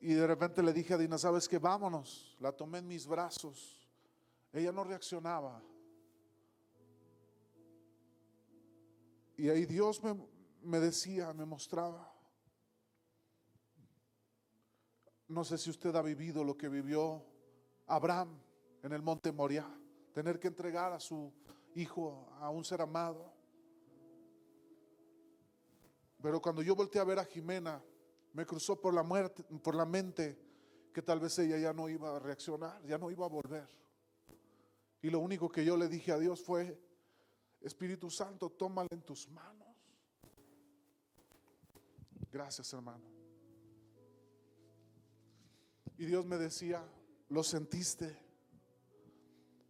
Y 0.00 0.12
de 0.14 0.26
repente 0.26 0.62
le 0.62 0.72
dije 0.72 0.94
a 0.94 0.98
Dina, 0.98 1.18
¿sabes 1.18 1.48
qué? 1.48 1.58
Vámonos. 1.58 2.36
La 2.40 2.52
tomé 2.52 2.78
en 2.78 2.86
mis 2.86 3.06
brazos. 3.06 3.88
Ella 4.52 4.70
no 4.70 4.84
reaccionaba. 4.84 5.60
Y 9.38 9.48
ahí 9.48 9.66
Dios 9.66 10.02
me, 10.02 10.16
me 10.62 10.80
decía, 10.80 11.32
me 11.32 11.46
mostraba. 11.46 12.12
No 15.28 15.44
sé 15.44 15.56
si 15.56 15.70
usted 15.70 15.94
ha 15.94 16.02
vivido 16.02 16.42
lo 16.42 16.56
que 16.56 16.68
vivió 16.68 17.24
Abraham 17.86 18.36
en 18.82 18.92
el 18.92 19.00
monte 19.00 19.30
Moriah, 19.30 19.72
tener 20.12 20.40
que 20.40 20.48
entregar 20.48 20.92
a 20.92 20.98
su 20.98 21.32
hijo 21.76 22.28
a 22.40 22.50
un 22.50 22.64
ser 22.64 22.82
amado. 22.82 23.32
Pero 26.20 26.42
cuando 26.42 26.60
yo 26.60 26.74
volteé 26.74 27.00
a 27.00 27.04
ver 27.04 27.20
a 27.20 27.24
Jimena, 27.24 27.80
me 28.32 28.44
cruzó 28.44 28.80
por 28.80 28.92
la 28.92 29.04
muerte, 29.04 29.44
por 29.62 29.76
la 29.76 29.86
mente 29.86 30.36
que 30.92 31.00
tal 31.00 31.20
vez 31.20 31.38
ella 31.38 31.58
ya 31.58 31.72
no 31.72 31.88
iba 31.88 32.16
a 32.16 32.18
reaccionar, 32.18 32.84
ya 32.84 32.98
no 32.98 33.08
iba 33.08 33.24
a 33.24 33.28
volver. 33.28 33.68
Y 35.00 35.10
lo 35.10 35.20
único 35.20 35.48
que 35.48 35.64
yo 35.64 35.76
le 35.76 35.86
dije 35.86 36.10
a 36.10 36.18
Dios 36.18 36.42
fue, 36.42 36.76
Espíritu 37.60 38.10
Santo, 38.10 38.50
tómala 38.50 38.88
en 38.90 39.02
tus 39.02 39.28
manos. 39.28 39.68
Gracias, 42.30 42.72
hermano. 42.72 43.04
Y 45.96 46.06
Dios 46.06 46.24
me 46.24 46.36
decía, 46.36 46.84
lo 47.28 47.42
sentiste. 47.42 48.16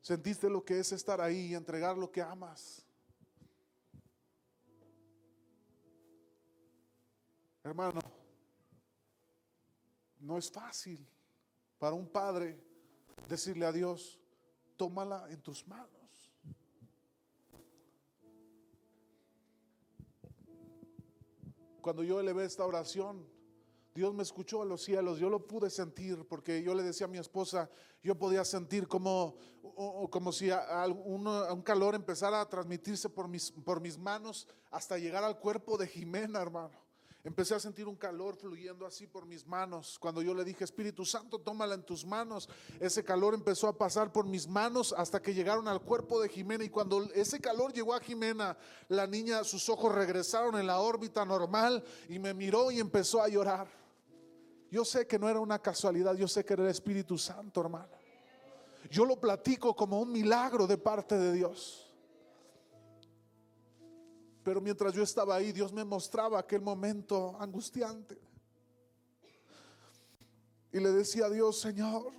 Sentiste 0.01 0.49
lo 0.51 0.65
que 0.65 0.79
es 0.79 0.93
estar 0.93 1.21
ahí 1.21 1.47
y 1.47 1.55
entregar 1.55 1.97
lo 1.97 2.11
que 2.11 2.23
amas. 2.23 2.85
Hermano, 7.63 8.01
no 10.21 10.39
es 10.39 10.51
fácil 10.51 11.07
para 11.79 11.95
un 11.95 12.09
padre 12.09 12.59
decirle 13.29 13.67
a 13.67 13.73
Dios, 13.73 14.19
tómala 14.77 15.31
en 15.31 15.41
tus 15.43 15.67
manos. 15.67 15.98
Cuando 21.89 22.05
yo 22.05 22.21
elevé 22.21 22.45
esta 22.45 22.67
oración, 22.67 23.27
Dios 23.95 24.13
me 24.13 24.23
escuchó 24.23 24.61
a 24.61 24.67
los 24.67 24.83
cielos, 24.83 25.19
yo 25.19 25.31
lo 25.31 25.47
pude 25.47 25.71
sentir 25.71 26.23
porque 26.29 26.63
yo 26.63 26.75
le 26.75 26.83
decía 26.83 27.07
a 27.07 27.09
mi 27.09 27.17
esposa, 27.17 27.71
yo 28.03 28.15
podía 28.15 28.45
sentir 28.45 28.87
como, 28.87 29.39
como 30.11 30.31
si 30.31 30.51
a 30.51 30.85
un 30.87 31.63
calor 31.63 31.95
empezara 31.95 32.43
a 32.43 32.47
transmitirse 32.47 33.09
por 33.09 33.27
mis, 33.27 33.51
por 33.51 33.81
mis 33.81 33.97
manos 33.97 34.47
hasta 34.71 34.99
llegar 34.99 35.25
al 35.25 35.39
cuerpo 35.39 35.79
de 35.79 35.87
Jimena, 35.87 36.43
hermano. 36.43 36.79
Empecé 37.25 37.55
a 37.55 37.61
sentir 37.61 37.89
un 37.89 37.97
calor 37.97 38.37
fluyendo 38.37 38.87
así 38.87 39.07
por 39.07 39.27
mis 39.27 39.45
manos. 39.47 39.99
Cuando 39.99 40.23
yo 40.23 40.33
le 40.35 40.45
dije, 40.45 40.63
Espíritu 40.63 41.05
Santo, 41.05 41.41
tómala 41.41 41.75
en 41.75 41.83
tus 41.83 42.05
manos, 42.05 42.49
ese 42.79 43.03
calor 43.03 43.35
empezó 43.35 43.67
a 43.67 43.77
pasar 43.77 44.13
por 44.13 44.25
mis 44.25 44.47
manos 44.47 44.95
hasta 44.97 45.21
que 45.21 45.35
llegaron 45.35 45.67
al 45.67 45.81
cuerpo 45.81 46.21
de 46.21 46.29
Jimena. 46.29 46.65
Y 46.65 46.71
cuando 46.71 47.03
ese 47.13 47.41
calor 47.41 47.73
llegó 47.73 47.93
a 47.93 48.01
Jimena, 48.01 48.57
la 48.89 49.07
niña, 49.07 49.43
sus 49.43 49.69
ojos 49.69 49.95
regresaron 49.95 50.57
en 50.57 50.67
la 50.67 50.79
órbita 50.81 51.25
normal 51.25 51.85
y 52.09 52.19
me 52.19 52.35
miró 52.35 52.71
y 52.71 52.79
empezó 52.79 53.21
a 53.21 53.29
llorar. 53.29 53.69
Yo 54.71 54.85
sé 54.85 55.07
que 55.07 55.19
no 55.19 55.29
era 55.29 55.41
una 55.41 55.59
casualidad, 55.59 56.15
yo 56.15 56.29
sé 56.29 56.45
que 56.45 56.53
era 56.53 56.63
el 56.63 56.71
Espíritu 56.71 57.19
Santo, 57.19 57.61
hermano. 57.61 57.89
Yo 58.91 59.05
lo 59.05 59.17
platico 59.19 59.75
como 59.75 60.01
un 60.01 60.13
milagro 60.13 60.67
de 60.67 60.79
parte 60.79 61.19
de 61.19 61.33
Dios. 61.33 61.88
Pero 64.49 64.63
mientras 64.63 64.95
yo 64.95 65.03
estaba 65.03 65.37
ahí, 65.37 65.53
Dios 65.53 65.75
me 65.75 65.85
mostraba 65.85 66.39
aquel 66.39 66.63
momento 66.63 67.37
angustiante. 67.39 68.19
Y 70.73 70.81
le 70.81 70.91
decía 70.91 71.27
a 71.27 71.29
Dios, 71.29 71.61
Señor, 71.61 72.15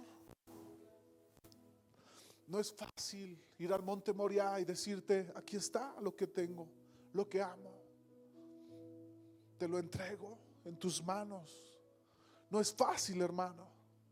no 2.45 2.59
es 2.59 2.71
fácil 2.71 3.43
ir 3.57 3.73
al 3.73 3.81
monte 3.81 4.13
Moriah 4.13 4.59
y 4.59 4.63
decirte, 4.63 5.33
aquí 5.33 5.55
está 5.55 5.95
lo 6.01 6.15
que 6.15 6.27
tengo, 6.27 6.69
lo 7.13 7.27
que 7.27 7.41
amo. 7.41 7.81
Te 9.57 9.67
lo 9.67 9.79
entrego 9.79 10.37
en 10.65 10.77
tus 10.77 11.03
manos. 11.03 11.81
No 12.51 12.59
es 12.59 12.71
fácil, 12.71 13.23
hermano. 13.23 13.67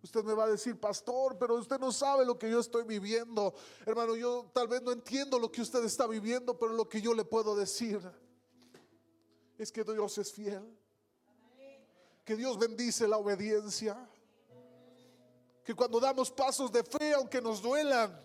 Usted 0.08 0.24
me 0.24 0.34
va 0.34 0.46
a 0.46 0.48
decir, 0.48 0.80
pastor, 0.80 1.38
pero 1.38 1.56
usted 1.56 1.78
no 1.78 1.92
sabe 1.92 2.26
lo 2.26 2.40
que 2.40 2.50
yo 2.50 2.62
estoy 2.62 2.86
viviendo. 2.86 3.54
Hermano, 3.86 4.16
yo 4.16 4.50
tal 4.54 4.70
vez 4.70 4.82
no 4.82 4.94
entiendo 4.94 5.38
lo 5.38 5.52
que 5.52 5.62
usted 5.62 5.84
está 5.84 6.08
viviendo, 6.08 6.58
pero 6.58 6.72
lo 6.72 6.88
que 6.88 7.02
yo 7.02 7.14
le 7.14 7.26
puedo 7.26 7.58
decir 7.58 8.00
es 9.58 9.70
que 9.70 9.84
Dios 9.84 10.18
es 10.18 10.32
fiel. 10.32 10.64
Que 12.24 12.38
Dios 12.38 12.58
bendice 12.58 13.06
la 13.06 13.18
obediencia. 13.18 14.10
Que 15.62 15.76
cuando 15.76 16.00
damos 16.00 16.32
pasos 16.32 16.72
de 16.72 16.86
fe, 16.86 17.14
aunque 17.14 17.42
nos 17.42 17.62
duelan, 17.62 18.18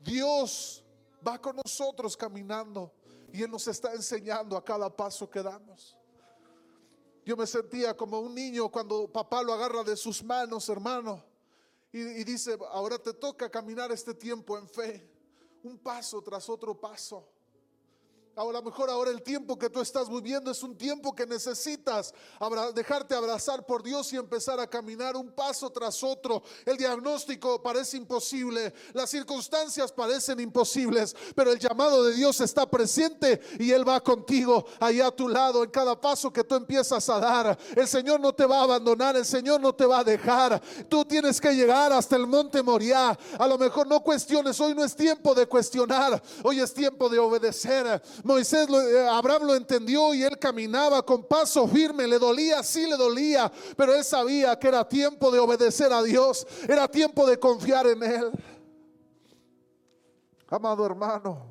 Dios 0.00 0.82
va 1.24 1.40
con 1.40 1.54
nosotros 1.64 2.16
caminando 2.16 2.92
y 3.32 3.40
Él 3.44 3.52
nos 3.52 3.68
está 3.68 3.92
enseñando 3.92 4.56
a 4.56 4.64
cada 4.64 4.90
paso 4.90 5.30
que 5.30 5.44
damos. 5.44 5.96
Yo 7.24 7.36
me 7.36 7.46
sentía 7.46 7.96
como 7.96 8.20
un 8.20 8.34
niño 8.34 8.70
cuando 8.70 9.10
papá 9.10 9.42
lo 9.42 9.52
agarra 9.52 9.84
de 9.84 9.96
sus 9.96 10.22
manos, 10.22 10.68
hermano, 10.68 11.22
y, 11.92 12.24
dice, 12.24 12.56
ahora 12.70 12.98
te 12.98 13.12
toca 13.12 13.50
caminar 13.50 13.90
este 13.90 14.14
tiempo 14.14 14.56
en 14.56 14.68
fe, 14.68 15.10
un 15.62 15.76
paso 15.78 16.22
tras 16.22 16.48
otro 16.48 16.78
paso. 16.78 17.28
A 18.36 18.44
lo 18.44 18.62
mejor 18.62 18.88
ahora 18.88 19.10
el 19.10 19.22
tiempo 19.22 19.58
que 19.58 19.68
tú 19.68 19.80
estás 19.80 20.08
viviendo 20.08 20.52
es 20.52 20.62
un 20.62 20.78
tiempo 20.78 21.14
que 21.14 21.26
necesitas 21.26 22.14
dejarte 22.74 23.14
abrazar 23.14 23.66
por 23.66 23.82
Dios 23.82 24.12
y 24.12 24.16
empezar 24.16 24.60
a 24.60 24.68
caminar 24.68 25.16
un 25.16 25.32
paso 25.32 25.68
tras 25.70 26.02
otro. 26.04 26.42
El 26.64 26.76
diagnóstico 26.76 27.60
parece 27.60 27.96
imposible, 27.96 28.72
las 28.94 29.10
circunstancias 29.10 29.90
parecen 29.90 30.38
imposibles, 30.38 31.14
pero 31.34 31.50
el 31.50 31.58
llamado 31.58 32.04
de 32.04 32.14
Dios 32.14 32.40
está 32.40 32.70
presente 32.70 33.40
y 33.58 33.72
Él 33.72 33.86
va 33.86 34.00
contigo 34.00 34.64
ahí 34.78 35.00
a 35.00 35.10
tu 35.10 35.28
lado 35.28 35.64
en 35.64 35.70
cada 35.70 36.00
paso 36.00 36.32
que 36.32 36.44
tú 36.44 36.54
empiezas 36.54 37.08
a 37.08 37.18
dar. 37.18 37.58
El 37.74 37.88
Señor 37.88 38.20
no 38.20 38.32
te 38.32 38.46
va 38.46 38.60
a 38.60 38.62
abandonar, 38.62 39.16
el 39.16 39.26
Señor 39.26 39.60
no 39.60 39.74
te 39.74 39.84
va 39.84 39.98
a 39.98 40.04
dejar. 40.04 40.62
Tú 40.88 41.04
tienes 41.04 41.40
que 41.40 41.52
llegar 41.52 41.92
hasta 41.92 42.14
el 42.14 42.28
monte 42.28 42.62
Moriah. 42.62 43.18
A 43.38 43.48
lo 43.48 43.58
mejor 43.58 43.88
no 43.88 44.00
cuestiones, 44.00 44.58
hoy 44.60 44.72
no 44.72 44.84
es 44.84 44.94
tiempo 44.94 45.34
de 45.34 45.46
cuestionar, 45.46 46.22
hoy 46.44 46.60
es 46.60 46.72
tiempo 46.72 47.08
de 47.08 47.18
obedecer. 47.18 48.00
Moisés, 48.30 48.68
eh, 48.68 49.08
Abraham 49.08 49.42
lo 49.48 49.54
entendió 49.56 50.14
y 50.14 50.22
él 50.22 50.38
caminaba 50.38 51.04
con 51.04 51.24
paso 51.24 51.66
firme, 51.66 52.06
le 52.06 52.16
dolía, 52.16 52.62
sí 52.62 52.86
le 52.86 52.96
dolía, 52.96 53.50
pero 53.76 53.92
él 53.92 54.04
sabía 54.04 54.56
que 54.56 54.68
era 54.68 54.88
tiempo 54.88 55.32
de 55.32 55.40
obedecer 55.40 55.92
a 55.92 56.00
Dios, 56.00 56.46
era 56.68 56.86
tiempo 56.86 57.26
de 57.26 57.40
confiar 57.40 57.88
en 57.88 58.02
Él. 58.04 58.30
Amado 60.48 60.86
hermano, 60.86 61.44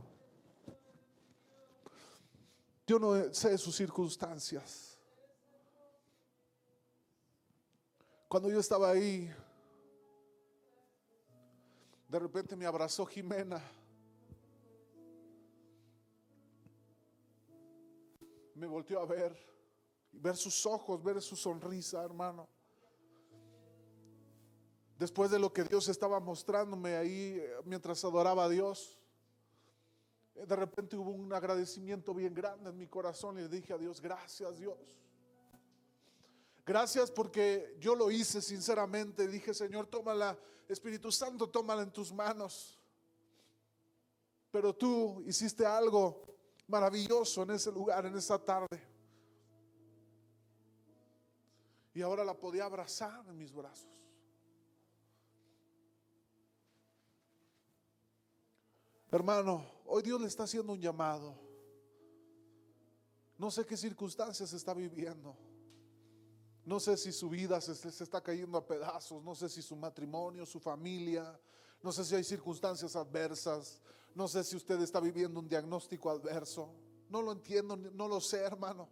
yo 2.88 2.98
no 2.98 3.34
sé 3.34 3.58
sus 3.58 3.76
circunstancias. 3.76 4.98
Cuando 8.30 8.50
yo 8.50 8.62
estaba 8.62 8.92
ahí, 8.92 9.30
de 12.08 12.20
repente 12.20 12.56
me 12.56 12.66
abrazó 12.66 13.06
Jimena. 13.06 13.62
Me 18.60 18.68
volteó 18.68 19.00
a 19.00 19.06
ver, 19.06 19.34
ver 20.12 20.36
sus 20.36 20.66
ojos, 20.66 21.02
ver 21.02 21.22
su 21.22 21.38
sonrisa, 21.38 22.04
hermano. 22.04 22.46
Después 24.98 25.32
de 25.32 25.40
lo 25.40 25.54
que 25.54 25.64
Dios 25.64 25.88
estaba 25.88 26.20
mostrándome 26.20 26.98
ahí 26.98 27.38
eh, 27.40 27.54
mientras 27.64 28.04
adoraba 28.04 28.44
a 28.44 28.50
Dios, 28.50 29.00
eh, 30.36 30.46
de 30.46 30.56
repente 30.58 30.98
hubo 30.98 31.12
un 31.12 31.32
agradecimiento 31.32 32.14
bien 32.14 32.34
grande 32.34 32.70
en 32.70 32.78
mi 32.78 32.86
corazón 32.86 33.40
y 33.40 33.44
le 33.44 33.48
dije 33.48 33.72
a 33.72 33.78
Dios, 33.78 34.02
gracias 34.02 34.58
Dios. 34.58 35.00
Gracias 36.66 37.10
porque 37.12 37.78
yo 37.80 37.96
lo 37.96 38.12
hice 38.12 38.42
sinceramente. 38.42 39.26
Dije, 39.26 39.54
Señor, 39.54 39.88
tómala, 39.88 40.38
Espíritu 40.68 41.14
Santo, 41.14 41.50
tómala 41.50 41.84
en 41.84 41.94
tus 41.94 42.12
manos. 42.12 42.78
Pero 44.52 44.76
tú 44.76 45.24
hiciste 45.26 45.66
algo 45.66 46.30
maravilloso 46.70 47.44
en 47.44 47.52
ese 47.52 47.72
lugar, 47.72 48.06
en 48.06 48.16
esa 48.16 48.38
tarde. 48.38 48.82
Y 51.94 52.02
ahora 52.02 52.24
la 52.24 52.34
podía 52.34 52.66
abrazar 52.66 53.26
en 53.28 53.38
mis 53.38 53.52
brazos. 53.52 53.90
Hermano, 59.12 59.66
hoy 59.88 60.04
Dios 60.04 60.22
le 60.22 60.28
está 60.28 60.44
haciendo 60.44 60.74
un 60.74 60.80
llamado. 60.80 61.36
No 63.38 63.50
sé 63.50 63.66
qué 63.66 63.76
circunstancias 63.76 64.54
está 64.54 64.74
viviendo. 64.74 65.36
No 66.64 66.80
sé 66.80 66.96
si 66.98 67.12
su 67.12 67.30
vida 67.30 67.60
se, 67.60 67.74
se 67.74 68.04
está 68.04 68.22
cayendo 68.22 68.58
a 68.60 68.68
pedazos, 68.68 69.24
no 69.24 69.34
sé 69.34 69.50
si 69.50 69.64
su 69.64 69.76
matrimonio, 69.76 70.46
su 70.46 70.60
familia, 70.60 71.40
no 71.82 71.92
sé 71.92 72.04
si 72.04 72.16
hay 72.16 72.24
circunstancias 72.24 72.96
adversas, 72.96 73.82
no 74.16 74.28
sé 74.28 74.44
si 74.44 74.56
usted 74.56 74.82
está 74.82 75.00
viviendo 75.00 75.40
un 75.40 75.48
diagnóstico 75.48 76.10
adverso. 76.10 76.74
No 77.10 77.22
lo 77.22 77.32
entiendo, 77.32 77.76
no 77.76 78.08
lo 78.08 78.20
sé, 78.20 78.42
hermano. 78.42 78.90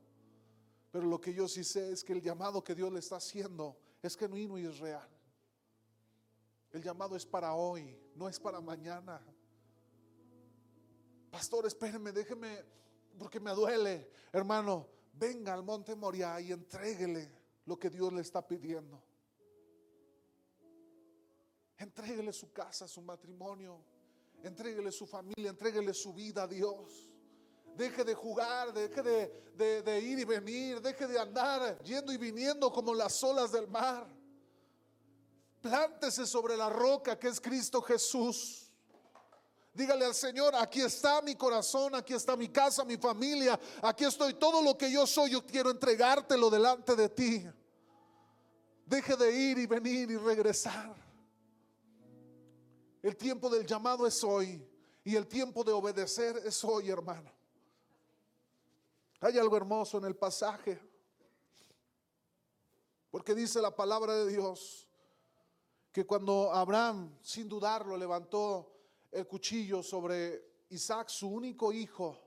Pero 0.91 1.05
lo 1.05 1.19
que 1.19 1.33
yo 1.33 1.47
sí 1.47 1.63
sé 1.63 1.91
es 1.91 2.03
que 2.03 2.13
el 2.13 2.21
llamado 2.21 2.63
que 2.63 2.73
Dios 2.73 2.91
le 2.91 2.99
está 2.99 3.17
haciendo 3.17 3.77
es 4.01 4.15
genuino 4.15 4.57
y 4.57 4.65
es 4.65 4.79
real. 4.79 5.07
El 6.71 6.81
llamado 6.81 7.15
es 7.15 7.25
para 7.25 7.53
hoy, 7.53 7.99
no 8.15 8.29
es 8.29 8.39
para 8.39 8.61
mañana. 8.61 9.21
Pastor, 11.29 11.65
espéreme, 11.65 12.11
déjeme, 12.11 12.63
porque 13.17 13.39
me 13.39 13.51
duele. 13.51 14.09
Hermano, 14.31 14.87
venga 15.13 15.53
al 15.53 15.63
monte 15.63 15.95
Moriah 15.95 16.39
y 16.39 16.51
entréguele 16.51 17.31
lo 17.65 17.77
que 17.77 17.89
Dios 17.89 18.13
le 18.13 18.21
está 18.21 18.45
pidiendo. 18.45 19.03
Entréguele 21.77 22.33
su 22.33 22.51
casa, 22.51 22.87
su 22.87 23.01
matrimonio, 23.01 23.79
entréguele 24.41 24.91
su 24.91 25.05
familia, 25.05 25.51
entréguele 25.51 25.93
su 25.93 26.13
vida 26.13 26.43
a 26.43 26.47
Dios. 26.47 27.07
Deje 27.75 28.03
de 28.03 28.15
jugar, 28.15 28.73
deje 28.73 29.03
de, 29.03 29.83
de, 29.83 30.01
ir 30.01 30.17
y 30.17 30.25
venir, 30.25 30.81
deje 30.81 31.05
de 31.05 31.19
andar 31.19 31.77
yendo 31.83 32.11
y 32.11 32.17
viniendo 32.17 32.71
como 32.71 32.95
las 32.95 33.23
olas 33.23 33.51
del 33.51 33.67
mar. 33.67 34.07
Plántese 35.61 36.25
sobre 36.25 36.57
la 36.57 36.69
roca 36.69 37.19
que 37.19 37.27
es 37.27 37.39
Cristo 37.39 37.79
Jesús. 37.83 38.71
Dígale 39.71 40.05
al 40.05 40.15
Señor, 40.15 40.55
aquí 40.55 40.81
está 40.81 41.21
mi 41.21 41.35
corazón, 41.35 41.93
aquí 41.93 42.15
está 42.15 42.35
mi 42.35 42.49
casa, 42.49 42.83
mi 42.83 42.97
familia, 42.97 43.59
aquí 43.83 44.05
estoy, 44.05 44.33
todo 44.33 44.63
lo 44.63 44.75
que 44.75 44.91
yo 44.91 45.05
soy, 45.05 45.29
yo 45.29 45.45
quiero 45.45 45.69
entregártelo 45.69 46.49
delante 46.49 46.95
de 46.95 47.09
ti. 47.09 47.47
Deje 48.87 49.15
de 49.15 49.31
ir 49.31 49.59
y 49.59 49.67
venir 49.67 50.09
y 50.09 50.17
regresar. 50.17 51.06
El 53.07 53.15
tiempo 53.15 53.49
del 53.49 53.65
llamado 53.65 54.05
es 54.05 54.21
hoy 54.21 54.61
y 55.01 55.15
el 55.15 55.27
tiempo 55.27 55.63
de 55.63 55.71
obedecer 55.71 56.41
es 56.43 56.61
hoy, 56.65 56.89
hermano. 56.89 57.31
Hay 59.21 59.37
algo 59.37 59.55
hermoso 59.55 59.97
en 59.97 60.03
el 60.03 60.17
pasaje, 60.17 60.77
porque 63.09 63.33
dice 63.33 63.61
la 63.61 63.73
palabra 63.73 64.13
de 64.13 64.27
Dios 64.27 64.89
que 65.89 66.05
cuando 66.05 66.51
Abraham, 66.51 67.17
sin 67.21 67.47
dudarlo, 67.47 67.95
levantó 67.95 68.75
el 69.09 69.25
cuchillo 69.25 69.81
sobre 69.81 70.65
Isaac, 70.67 71.07
su 71.07 71.29
único 71.29 71.71
hijo, 71.71 72.19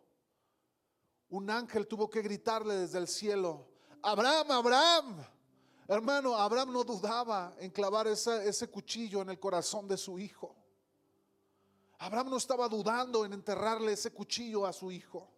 un 1.28 1.50
ángel 1.50 1.86
tuvo 1.86 2.08
que 2.08 2.22
gritarle 2.22 2.72
desde 2.76 2.96
el 2.96 3.06
cielo, 3.06 3.68
Abraham, 4.00 4.50
Abraham. 4.50 5.26
Hermano, 5.86 6.34
Abraham 6.36 6.72
no 6.72 6.84
dudaba 6.84 7.54
en 7.58 7.70
clavar 7.70 8.06
ese, 8.06 8.70
cuchillo 8.70 9.20
en 9.20 9.28
el 9.28 9.38
corazón 9.38 9.86
de 9.86 9.98
su 9.98 10.18
hijo. 10.18 10.56
Abraham 12.00 12.30
no 12.30 12.36
estaba 12.36 12.68
dudando 12.68 13.24
en 13.24 13.32
enterrarle 13.32 13.92
ese 13.92 14.12
cuchillo 14.12 14.66
a 14.66 14.72
su 14.72 14.90
hijo. 14.90 15.28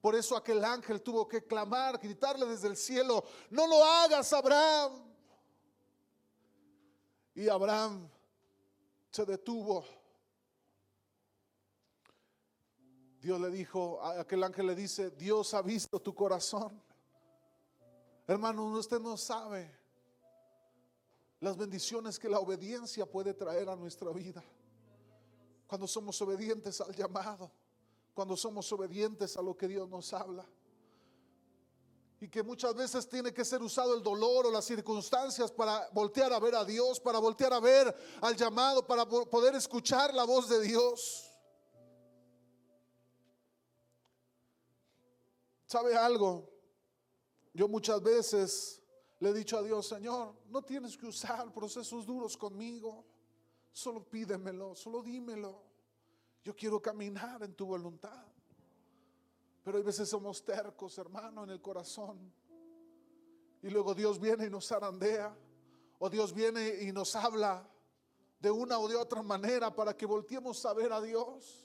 Por 0.00 0.14
eso 0.14 0.36
aquel 0.36 0.64
ángel 0.64 1.02
tuvo 1.02 1.28
que 1.28 1.44
clamar, 1.44 1.98
gritarle 1.98 2.46
desde 2.46 2.68
el 2.68 2.76
cielo, 2.76 3.24
no 3.50 3.66
lo 3.66 3.84
hagas, 3.84 4.32
Abraham. 4.32 5.02
Y 7.34 7.48
Abraham 7.48 8.08
se 9.10 9.24
detuvo 9.24 9.84
Dios 13.22 13.40
le 13.40 13.50
dijo, 13.50 14.02
aquel 14.02 14.42
ángel 14.42 14.66
le 14.66 14.74
dice, 14.74 15.12
Dios 15.12 15.54
ha 15.54 15.62
visto 15.62 16.00
tu 16.00 16.12
corazón. 16.12 16.82
Hermano, 18.26 18.64
usted 18.64 18.98
no 18.98 19.16
sabe 19.16 19.72
las 21.38 21.56
bendiciones 21.56 22.18
que 22.18 22.28
la 22.28 22.40
obediencia 22.40 23.06
puede 23.06 23.32
traer 23.32 23.68
a 23.68 23.76
nuestra 23.76 24.10
vida. 24.10 24.42
Cuando 25.72 25.88
somos 25.88 26.20
obedientes 26.20 26.82
al 26.82 26.94
llamado, 26.94 27.50
cuando 28.12 28.36
somos 28.36 28.70
obedientes 28.72 29.38
a 29.38 29.40
lo 29.40 29.56
que 29.56 29.66
Dios 29.66 29.88
nos 29.88 30.12
habla. 30.12 30.46
Y 32.20 32.28
que 32.28 32.42
muchas 32.42 32.74
veces 32.74 33.08
tiene 33.08 33.32
que 33.32 33.42
ser 33.42 33.62
usado 33.62 33.94
el 33.94 34.02
dolor 34.02 34.44
o 34.44 34.50
las 34.50 34.66
circunstancias 34.66 35.50
para 35.50 35.88
voltear 35.94 36.30
a 36.30 36.38
ver 36.38 36.56
a 36.56 36.66
Dios, 36.66 37.00
para 37.00 37.18
voltear 37.18 37.54
a 37.54 37.60
ver 37.60 37.96
al 38.20 38.36
llamado, 38.36 38.86
para 38.86 39.08
poder 39.08 39.54
escuchar 39.54 40.12
la 40.12 40.24
voz 40.24 40.46
de 40.46 40.60
Dios. 40.60 41.32
¿Sabe 45.64 45.96
algo? 45.96 46.50
Yo 47.54 47.66
muchas 47.66 48.02
veces 48.02 48.82
le 49.20 49.30
he 49.30 49.32
dicho 49.32 49.56
a 49.56 49.62
Dios, 49.62 49.88
Señor, 49.88 50.34
no 50.50 50.60
tienes 50.60 50.98
que 50.98 51.06
usar 51.06 51.50
procesos 51.50 52.04
duros 52.04 52.36
conmigo. 52.36 53.06
Solo 53.72 54.04
pídemelo, 54.04 54.74
solo 54.74 55.02
dímelo. 55.02 55.62
Yo 56.44 56.54
quiero 56.54 56.80
caminar 56.80 57.42
en 57.42 57.54
tu 57.54 57.66
voluntad. 57.66 58.26
Pero 59.62 59.78
hay 59.78 59.84
veces 59.84 60.08
somos 60.08 60.44
tercos, 60.44 60.98
hermano, 60.98 61.44
en 61.44 61.50
el 61.50 61.60
corazón. 61.60 62.32
Y 63.62 63.70
luego 63.70 63.94
Dios 63.94 64.20
viene 64.20 64.46
y 64.46 64.50
nos 64.50 64.68
zarandea. 64.68 65.36
O 65.98 66.10
Dios 66.10 66.32
viene 66.34 66.82
y 66.82 66.92
nos 66.92 67.14
habla 67.14 67.68
de 68.40 68.50
una 68.50 68.78
o 68.80 68.88
de 68.88 68.96
otra 68.96 69.22
manera 69.22 69.72
para 69.72 69.96
que 69.96 70.04
volteemos 70.04 70.66
a 70.66 70.74
ver 70.74 70.92
a 70.92 71.00
Dios. 71.00 71.64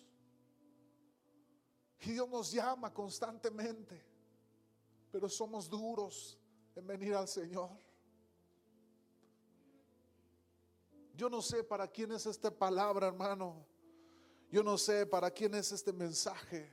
Y 2.02 2.12
Dios 2.12 2.30
nos 2.30 2.52
llama 2.52 2.94
constantemente, 2.94 4.00
pero 5.12 5.28
somos 5.28 5.68
duros 5.68 6.38
en 6.76 6.86
venir 6.86 7.16
al 7.16 7.28
Señor. 7.28 7.87
Yo 11.18 11.32
no 11.32 11.42
sé 11.42 11.64
para 11.64 11.88
quién 11.88 12.12
es 12.12 12.28
esta 12.28 12.52
palabra, 12.52 13.08
hermano. 13.08 13.66
Yo 14.52 14.62
no 14.62 14.78
sé 14.78 15.08
para 15.08 15.32
quién 15.32 15.56
es 15.56 15.72
este 15.72 15.92
mensaje, 15.92 16.70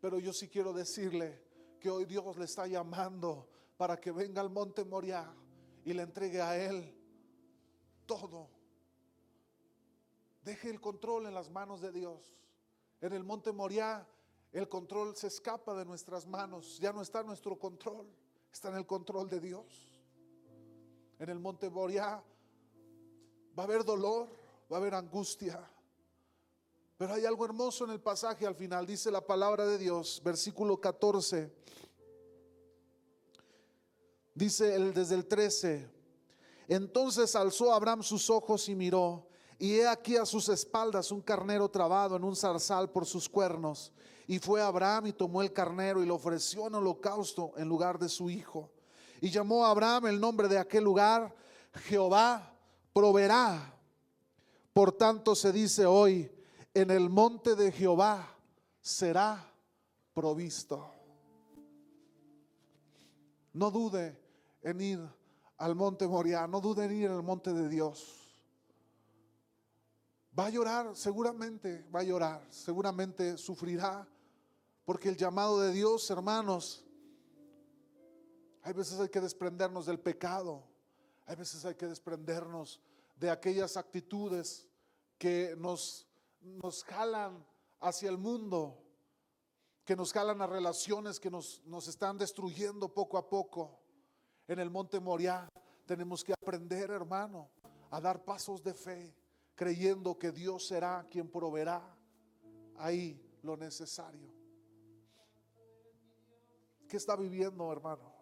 pero 0.00 0.18
yo 0.18 0.32
sí 0.32 0.48
quiero 0.48 0.72
decirle 0.72 1.38
que 1.78 1.90
hoy 1.90 2.06
Dios 2.06 2.38
le 2.38 2.46
está 2.46 2.66
llamando 2.66 3.46
para 3.76 4.00
que 4.00 4.10
venga 4.10 4.40
al 4.40 4.48
monte 4.48 4.86
Moriah 4.86 5.30
y 5.84 5.92
le 5.92 6.02
entregue 6.02 6.40
a 6.40 6.56
Él 6.56 6.96
todo. 8.06 8.48
Deje 10.42 10.70
el 10.70 10.80
control 10.80 11.26
en 11.26 11.34
las 11.34 11.50
manos 11.50 11.82
de 11.82 11.92
Dios. 11.92 12.40
En 13.02 13.12
el 13.12 13.22
monte 13.22 13.52
Moriah 13.52 14.08
el 14.50 14.66
control 14.66 15.14
se 15.14 15.26
escapa 15.26 15.74
de 15.74 15.84
nuestras 15.84 16.26
manos, 16.26 16.78
ya 16.78 16.90
no 16.90 17.02
está 17.02 17.22
nuestro 17.22 17.58
control, 17.58 18.06
está 18.50 18.70
en 18.70 18.76
el 18.76 18.86
control 18.86 19.28
de 19.28 19.40
Dios. 19.40 19.92
En 21.18 21.28
el 21.28 21.38
monte 21.38 21.68
Boria 21.68 22.24
va 23.56 23.62
a 23.62 23.66
haber 23.66 23.84
dolor, 23.84 24.28
va 24.70 24.76
a 24.76 24.80
haber 24.80 24.94
angustia, 24.94 25.60
pero 26.98 27.14
hay 27.14 27.24
algo 27.24 27.44
hermoso 27.44 27.84
en 27.84 27.92
el 27.92 28.00
pasaje 28.00 28.44
al 28.44 28.56
final, 28.56 28.84
dice 28.84 29.12
la 29.12 29.24
palabra 29.24 29.64
de 29.64 29.78
Dios, 29.78 30.20
versículo 30.24 30.80
14. 30.80 31.48
Dice 34.34 34.74
el, 34.74 34.92
desde 34.92 35.14
el 35.14 35.26
13, 35.26 35.88
entonces 36.66 37.36
alzó 37.36 37.72
Abraham 37.72 38.02
sus 38.02 38.28
ojos 38.30 38.68
y 38.68 38.74
miró, 38.74 39.28
y 39.60 39.74
he 39.74 39.86
aquí 39.86 40.16
a 40.16 40.26
sus 40.26 40.48
espaldas 40.48 41.12
un 41.12 41.20
carnero 41.20 41.68
trabado 41.68 42.16
en 42.16 42.24
un 42.24 42.34
zarzal 42.34 42.90
por 42.90 43.06
sus 43.06 43.28
cuernos. 43.28 43.92
Y 44.26 44.40
fue 44.40 44.60
Abraham 44.60 45.06
y 45.06 45.12
tomó 45.12 45.40
el 45.42 45.52
carnero 45.52 46.02
y 46.02 46.06
lo 46.06 46.16
ofreció 46.16 46.66
en 46.66 46.74
holocausto 46.74 47.52
en 47.56 47.68
lugar 47.68 47.98
de 47.98 48.08
su 48.08 48.28
hijo. 48.28 48.70
Y 49.20 49.30
llamó 49.30 49.64
a 49.64 49.70
Abraham 49.70 50.06
el 50.06 50.20
nombre 50.20 50.48
de 50.48 50.58
aquel 50.58 50.84
lugar, 50.84 51.34
Jehová 51.84 52.57
proveerá. 52.98 53.72
Por 54.72 54.90
tanto 54.90 55.36
se 55.36 55.52
dice 55.52 55.86
hoy, 55.86 56.28
en 56.74 56.90
el 56.90 57.08
monte 57.08 57.54
de 57.54 57.70
Jehová 57.70 58.28
será 58.80 59.52
provisto. 60.12 60.84
No 63.52 63.70
dude 63.70 64.18
en 64.62 64.80
ir 64.80 65.00
al 65.58 65.76
monte 65.76 66.08
Moriah, 66.08 66.48
no 66.48 66.60
dude 66.60 66.86
en 66.86 66.92
ir 66.92 67.08
al 67.08 67.22
monte 67.22 67.52
de 67.52 67.68
Dios. 67.68 68.16
Va 70.36 70.46
a 70.46 70.50
llorar, 70.50 70.96
seguramente 70.96 71.86
va 71.94 72.00
a 72.00 72.04
llorar, 72.04 72.44
seguramente 72.50 73.38
sufrirá, 73.38 74.08
porque 74.84 75.08
el 75.08 75.16
llamado 75.16 75.60
de 75.60 75.72
Dios, 75.72 76.10
hermanos, 76.10 76.84
hay 78.62 78.72
veces 78.72 78.98
hay 78.98 79.08
que 79.08 79.20
desprendernos 79.20 79.86
del 79.86 80.00
pecado, 80.00 80.64
hay 81.26 81.36
veces 81.36 81.64
hay 81.64 81.76
que 81.76 81.86
desprendernos 81.86 82.80
de 83.18 83.30
aquellas 83.30 83.76
actitudes 83.76 84.68
que 85.18 85.54
nos, 85.56 86.06
nos 86.40 86.84
jalan 86.84 87.44
hacia 87.80 88.08
el 88.08 88.18
mundo, 88.18 88.82
que 89.84 89.96
nos 89.96 90.12
jalan 90.12 90.40
a 90.40 90.46
relaciones 90.46 91.18
que 91.18 91.30
nos, 91.30 91.62
nos 91.64 91.88
están 91.88 92.16
destruyendo 92.16 92.92
poco 92.92 93.18
a 93.18 93.28
poco. 93.28 93.80
En 94.46 94.58
el 94.60 94.70
monte 94.70 95.00
Moriah 95.00 95.48
tenemos 95.86 96.22
que 96.22 96.32
aprender, 96.32 96.90
hermano, 96.90 97.50
a 97.90 98.00
dar 98.00 98.24
pasos 98.24 98.62
de 98.62 98.74
fe, 98.74 99.14
creyendo 99.54 100.18
que 100.18 100.30
Dios 100.30 100.66
será 100.66 101.06
quien 101.10 101.28
proveerá 101.28 101.96
ahí 102.76 103.20
lo 103.42 103.56
necesario. 103.56 104.32
¿Qué 106.88 106.96
está 106.96 107.16
viviendo, 107.16 107.70
hermano? 107.72 108.14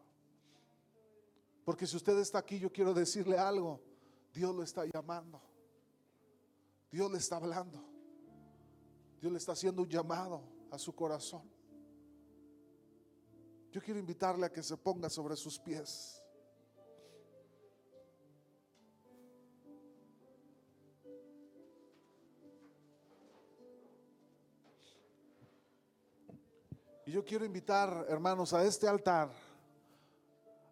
Porque 1.65 1.87
si 1.87 1.97
usted 1.97 2.17
está 2.19 2.39
aquí, 2.39 2.59
yo 2.59 2.73
quiero 2.73 2.95
decirle 2.95 3.37
algo. 3.37 3.81
Dios 4.37 4.55
lo 4.55 4.63
está 4.63 4.85
llamando. 4.85 5.41
Dios 6.93 7.11
le 7.11 7.17
está 7.17 7.37
hablando. 7.37 7.83
Dios 9.19 9.33
le 9.33 9.39
está 9.39 9.53
haciendo 9.53 9.81
un 9.81 9.89
llamado 9.89 10.43
a 10.71 10.79
su 10.79 10.95
corazón. 10.95 11.51
Yo 13.73 13.81
quiero 13.81 13.99
invitarle 13.99 14.45
a 14.45 14.53
que 14.53 14.63
se 14.63 14.77
ponga 14.77 15.09
sobre 15.09 15.37
sus 15.37 15.59
pies. 15.59 16.23
Y 27.07 27.13
yo 27.13 27.25
quiero 27.25 27.47
invitar, 27.47 28.05
hermanos, 28.11 28.53
a 28.53 28.67
este 28.67 28.87
altar, 28.87 29.33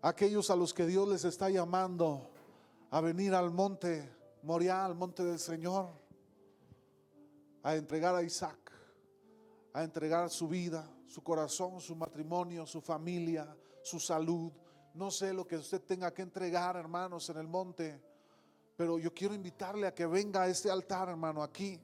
a 0.02 0.08
aquellos 0.10 0.50
a 0.50 0.56
los 0.56 0.74
que 0.74 0.84
Dios 0.84 1.08
les 1.08 1.24
está 1.24 1.48
llamando 1.48 2.33
a 2.94 3.00
venir 3.00 3.34
al 3.34 3.50
monte 3.50 4.08
Moriah, 4.44 4.84
al 4.84 4.94
monte 4.94 5.24
del 5.24 5.40
Señor, 5.40 5.90
a 7.64 7.74
entregar 7.74 8.14
a 8.14 8.22
Isaac, 8.22 8.70
a 9.72 9.82
entregar 9.82 10.30
su 10.30 10.46
vida, 10.46 10.88
su 11.08 11.20
corazón, 11.20 11.80
su 11.80 11.96
matrimonio, 11.96 12.64
su 12.66 12.80
familia, 12.80 13.52
su 13.82 13.98
salud. 13.98 14.52
No 14.94 15.10
sé 15.10 15.32
lo 15.32 15.44
que 15.44 15.56
usted 15.56 15.82
tenga 15.82 16.14
que 16.14 16.22
entregar, 16.22 16.76
hermanos, 16.76 17.28
en 17.30 17.38
el 17.38 17.48
monte, 17.48 18.00
pero 18.76 18.96
yo 19.00 19.12
quiero 19.12 19.34
invitarle 19.34 19.88
a 19.88 19.94
que 19.94 20.06
venga 20.06 20.42
a 20.42 20.46
este 20.46 20.70
altar, 20.70 21.08
hermano, 21.08 21.42
aquí. 21.42 21.80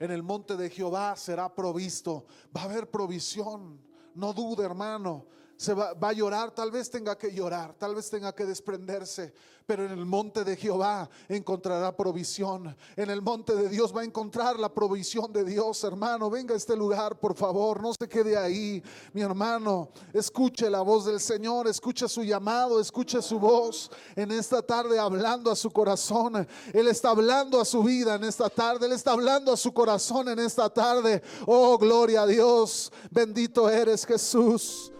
En 0.00 0.10
el 0.10 0.24
monte 0.24 0.56
de 0.56 0.68
Jehová 0.68 1.14
será 1.14 1.54
provisto. 1.54 2.26
Va 2.56 2.62
a 2.62 2.64
haber 2.64 2.90
provisión. 2.90 3.80
No 4.16 4.32
dude, 4.32 4.64
hermano 4.64 5.38
se 5.58 5.74
va, 5.74 5.92
a 6.00 6.12
llorar, 6.12 6.52
tal 6.52 6.70
vez 6.70 6.88
tenga 6.88 7.18
que 7.18 7.32
llorar, 7.32 7.74
tal 7.76 7.92
vez 7.92 8.08
tenga 8.08 8.32
que 8.32 8.44
desprenderse, 8.44 9.34
pero 9.66 9.84
en 9.84 9.90
el 9.90 10.06
monte 10.06 10.44
de 10.44 10.54
Jehová 10.54 11.10
encontrará 11.28 11.96
provisión. 11.96 12.76
En 12.94 13.10
el 13.10 13.20
monte 13.20 13.56
de 13.56 13.68
Dios 13.68 13.94
va 13.94 14.02
a 14.02 14.04
encontrar 14.04 14.56
la 14.56 14.72
provisión 14.72 15.32
de 15.32 15.44
Dios, 15.44 15.82
hermano. 15.82 16.30
Venga 16.30 16.54
a 16.54 16.56
este 16.56 16.76
lugar, 16.76 17.18
por 17.18 17.34
favor, 17.34 17.82
no 17.82 17.92
se 17.92 18.08
quede 18.08 18.38
ahí, 18.38 18.80
mi 19.12 19.20
hermano. 19.20 19.88
Escuche 20.12 20.70
la 20.70 20.80
voz 20.82 21.06
del 21.06 21.18
Señor, 21.18 21.66
escuche 21.66 22.08
su 22.08 22.22
llamado, 22.22 22.80
escuche 22.80 23.20
su 23.20 23.40
voz 23.40 23.90
en 24.14 24.30
esta 24.30 24.62
tarde 24.62 24.96
hablando 24.96 25.50
a 25.50 25.56
su 25.56 25.72
corazón. 25.72 26.46
Él 26.72 26.86
está 26.86 27.10
hablando 27.10 27.60
a 27.60 27.64
su 27.64 27.82
vida 27.82 28.14
en 28.14 28.22
esta 28.22 28.48
tarde, 28.48 28.86
Él 28.86 28.92
está 28.92 29.10
hablando 29.10 29.52
a 29.52 29.56
su 29.56 29.74
corazón 29.74 30.28
en 30.28 30.38
esta 30.38 30.70
tarde. 30.70 31.20
Oh, 31.46 31.76
gloria 31.76 32.22
a 32.22 32.26
Dios, 32.28 32.92
bendito 33.10 33.68
eres 33.68 34.06
Jesús. 34.06 34.92